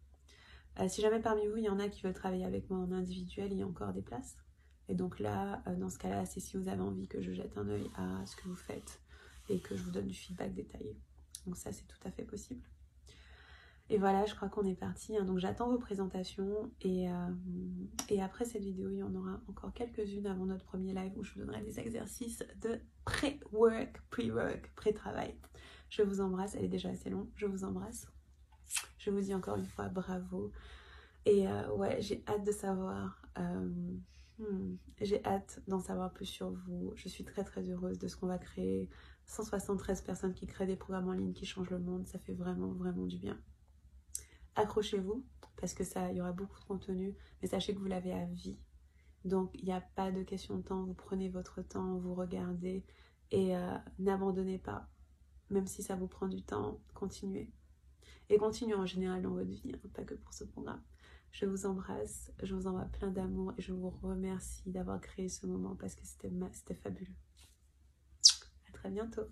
Euh, 0.80 0.88
si 0.88 1.02
jamais 1.02 1.20
parmi 1.20 1.46
vous, 1.48 1.58
il 1.58 1.66
y 1.66 1.70
en 1.70 1.80
a 1.80 1.90
qui 1.90 2.02
veulent 2.02 2.14
travailler 2.14 2.46
avec 2.46 2.70
moi 2.70 2.80
en 2.80 2.92
individuel, 2.92 3.52
il 3.52 3.60
y 3.60 3.64
a 3.64 3.68
encore 3.68 3.94
des 3.94 4.02
places. 4.02 4.38
Et 4.88 4.96
donc 4.96 5.20
là, 5.20 5.62
euh, 5.68 5.76
dans 5.76 5.90
ce 5.90 5.98
cas-là, 5.98 6.26
c'est 6.26 6.40
si 6.40 6.58
vous 6.58 6.68
avez 6.68 6.82
envie 6.82 7.08
que 7.08 7.22
je 7.22 7.32
jette 7.32 7.58
un 7.58 7.68
œil 7.70 7.90
à 7.96 8.26
ce 8.26 8.36
que 8.36 8.48
vous 8.48 8.56
faites 8.56 9.02
et 9.50 9.60
que 9.60 9.76
je 9.76 9.84
vous 9.84 9.92
donne 9.92 10.08
du 10.08 10.14
feedback 10.14 10.54
détaillé. 10.54 10.98
Donc 11.46 11.58
ça, 11.58 11.72
c'est 11.72 11.88
tout 11.88 12.00
à 12.06 12.12
fait 12.12 12.24
possible. 12.24 12.62
Et 13.92 13.98
voilà, 13.98 14.26
je 14.26 14.34
crois 14.34 14.48
qu'on 14.48 14.64
est 14.64 14.76
parti. 14.76 15.18
Hein. 15.18 15.26
Donc 15.26 15.40
j'attends 15.40 15.70
vos 15.70 15.78
présentations 15.78 16.72
et, 16.80 17.12
euh, 17.12 17.28
et, 18.08 18.22
après 18.22 18.46
cette 18.46 18.64
vidéo, 18.64 18.90
il 18.90 19.00
y 19.00 19.04
en 19.04 19.14
aura 19.14 19.42
encore 19.50 19.74
quelques-unes 19.74 20.28
avant 20.28 20.46
notre 20.46 20.64
premier 20.64 20.94
live 20.94 21.12
où 21.18 21.24
je 21.24 21.34
vous 21.34 21.42
donnerai 21.42 21.62
des 21.62 21.78
exercices 21.78 22.42
de 22.62 22.80
pré-work, 23.04 24.02
pre-work, 24.10 24.72
pré-travail. 24.78 25.36
Je 25.90 26.04
vous 26.04 26.22
embrasse, 26.22 26.56
elle 26.56 26.64
est 26.64 26.70
déjà 26.70 26.88
assez 26.88 27.10
longue, 27.10 27.28
je 27.36 27.46
vous 27.46 27.66
embrasse. 27.66 28.08
Je 28.98 29.10
vous 29.10 29.20
dis 29.20 29.36
encore 29.36 29.58
une 29.58 29.66
fois 29.66 29.90
bravo. 29.90 30.54
Et 31.26 31.50
euh, 31.50 31.70
ouais, 31.76 32.02
j'ai 32.02 32.24
hâte 32.30 32.46
de 32.46 32.52
savoir, 32.54 33.22
euh, 33.40 33.70
hmm, 34.40 34.78
j'ai 35.02 35.22
hâte 35.26 35.62
d'en 35.68 35.82
savoir 35.82 36.14
plus 36.14 36.28
sur 36.28 36.50
vous. 36.50 36.94
Je 36.96 37.10
suis 37.10 37.26
très 37.26 37.44
très 37.44 37.70
heureuse 37.70 38.00
de 38.00 38.08
ce 38.08 38.16
qu'on 38.16 38.28
va 38.28 38.38
créer. 38.38 38.90
173 39.26 40.02
personnes 40.02 40.34
qui 40.34 40.48
créent 40.48 40.66
des 40.66 40.78
programmes 40.78 41.10
en 41.10 41.14
ligne 41.14 41.34
qui 41.34 41.46
changent 41.46 41.72
le 41.72 41.80
monde, 41.80 42.08
ça 42.08 42.20
fait 42.20 42.34
vraiment 42.34 42.72
vraiment 42.72 43.06
du 43.06 43.18
bien 43.18 43.38
accrochez-vous 44.56 45.24
parce 45.58 45.74
que 45.74 45.84
ça, 45.84 46.12
il 46.12 46.18
y 46.18 46.22
aura 46.22 46.32
beaucoup 46.32 46.60
de 46.60 46.66
contenu, 46.66 47.16
mais 47.42 47.48
sachez 47.48 47.74
que 47.74 47.80
vous 47.80 47.86
l'avez 47.86 48.14
à 48.14 48.26
vie. 48.26 48.58
Donc 49.26 49.52
il 49.54 49.66
n'y 49.66 49.74
a 49.74 49.82
pas 49.82 50.12
de 50.12 50.24
question 50.24 50.58
de 50.58 50.64
temps, 50.64 50.84
vous 50.84 50.96
prenez 50.96 51.30
votre 51.30 51.62
temps, 51.62 51.98
vous 51.98 52.16
regardez 52.16 52.84
et 53.30 53.56
euh, 53.56 53.78
n'abandonnez 54.00 54.58
pas. 54.58 54.90
Même 55.50 55.68
si 55.68 55.84
ça 55.84 55.96
vous 55.96 56.08
prend 56.08 56.28
du 56.28 56.42
temps, 56.42 56.80
continuez. 56.94 57.52
Et 58.30 58.38
continuez 58.38 58.76
en 58.76 58.86
général 58.86 59.22
dans 59.22 59.32
votre 59.32 59.50
vie, 59.50 59.72
hein, 59.74 59.90
pas 59.94 60.04
que 60.04 60.16
pour 60.16 60.34
ce 60.34 60.46
programme. 60.46 60.82
Je 61.32 61.46
vous 61.46 61.66
embrasse, 61.66 62.32
je 62.42 62.56
vous 62.56 62.68
envoie 62.68 62.86
plein 62.86 63.12
d'amour 63.12 63.54
et 63.58 63.62
je 63.62 63.74
vous 63.74 63.90
remercie 63.90 64.70
d'avoir 64.70 65.00
créé 65.00 65.30
ce 65.30 65.46
moment 65.46 65.76
parce 65.76 65.96
que 65.96 66.06
c'était 66.06 66.76
fabuleux. 66.76 67.16
À 68.68 68.72
très 68.74 68.90
bientôt. 68.90 69.28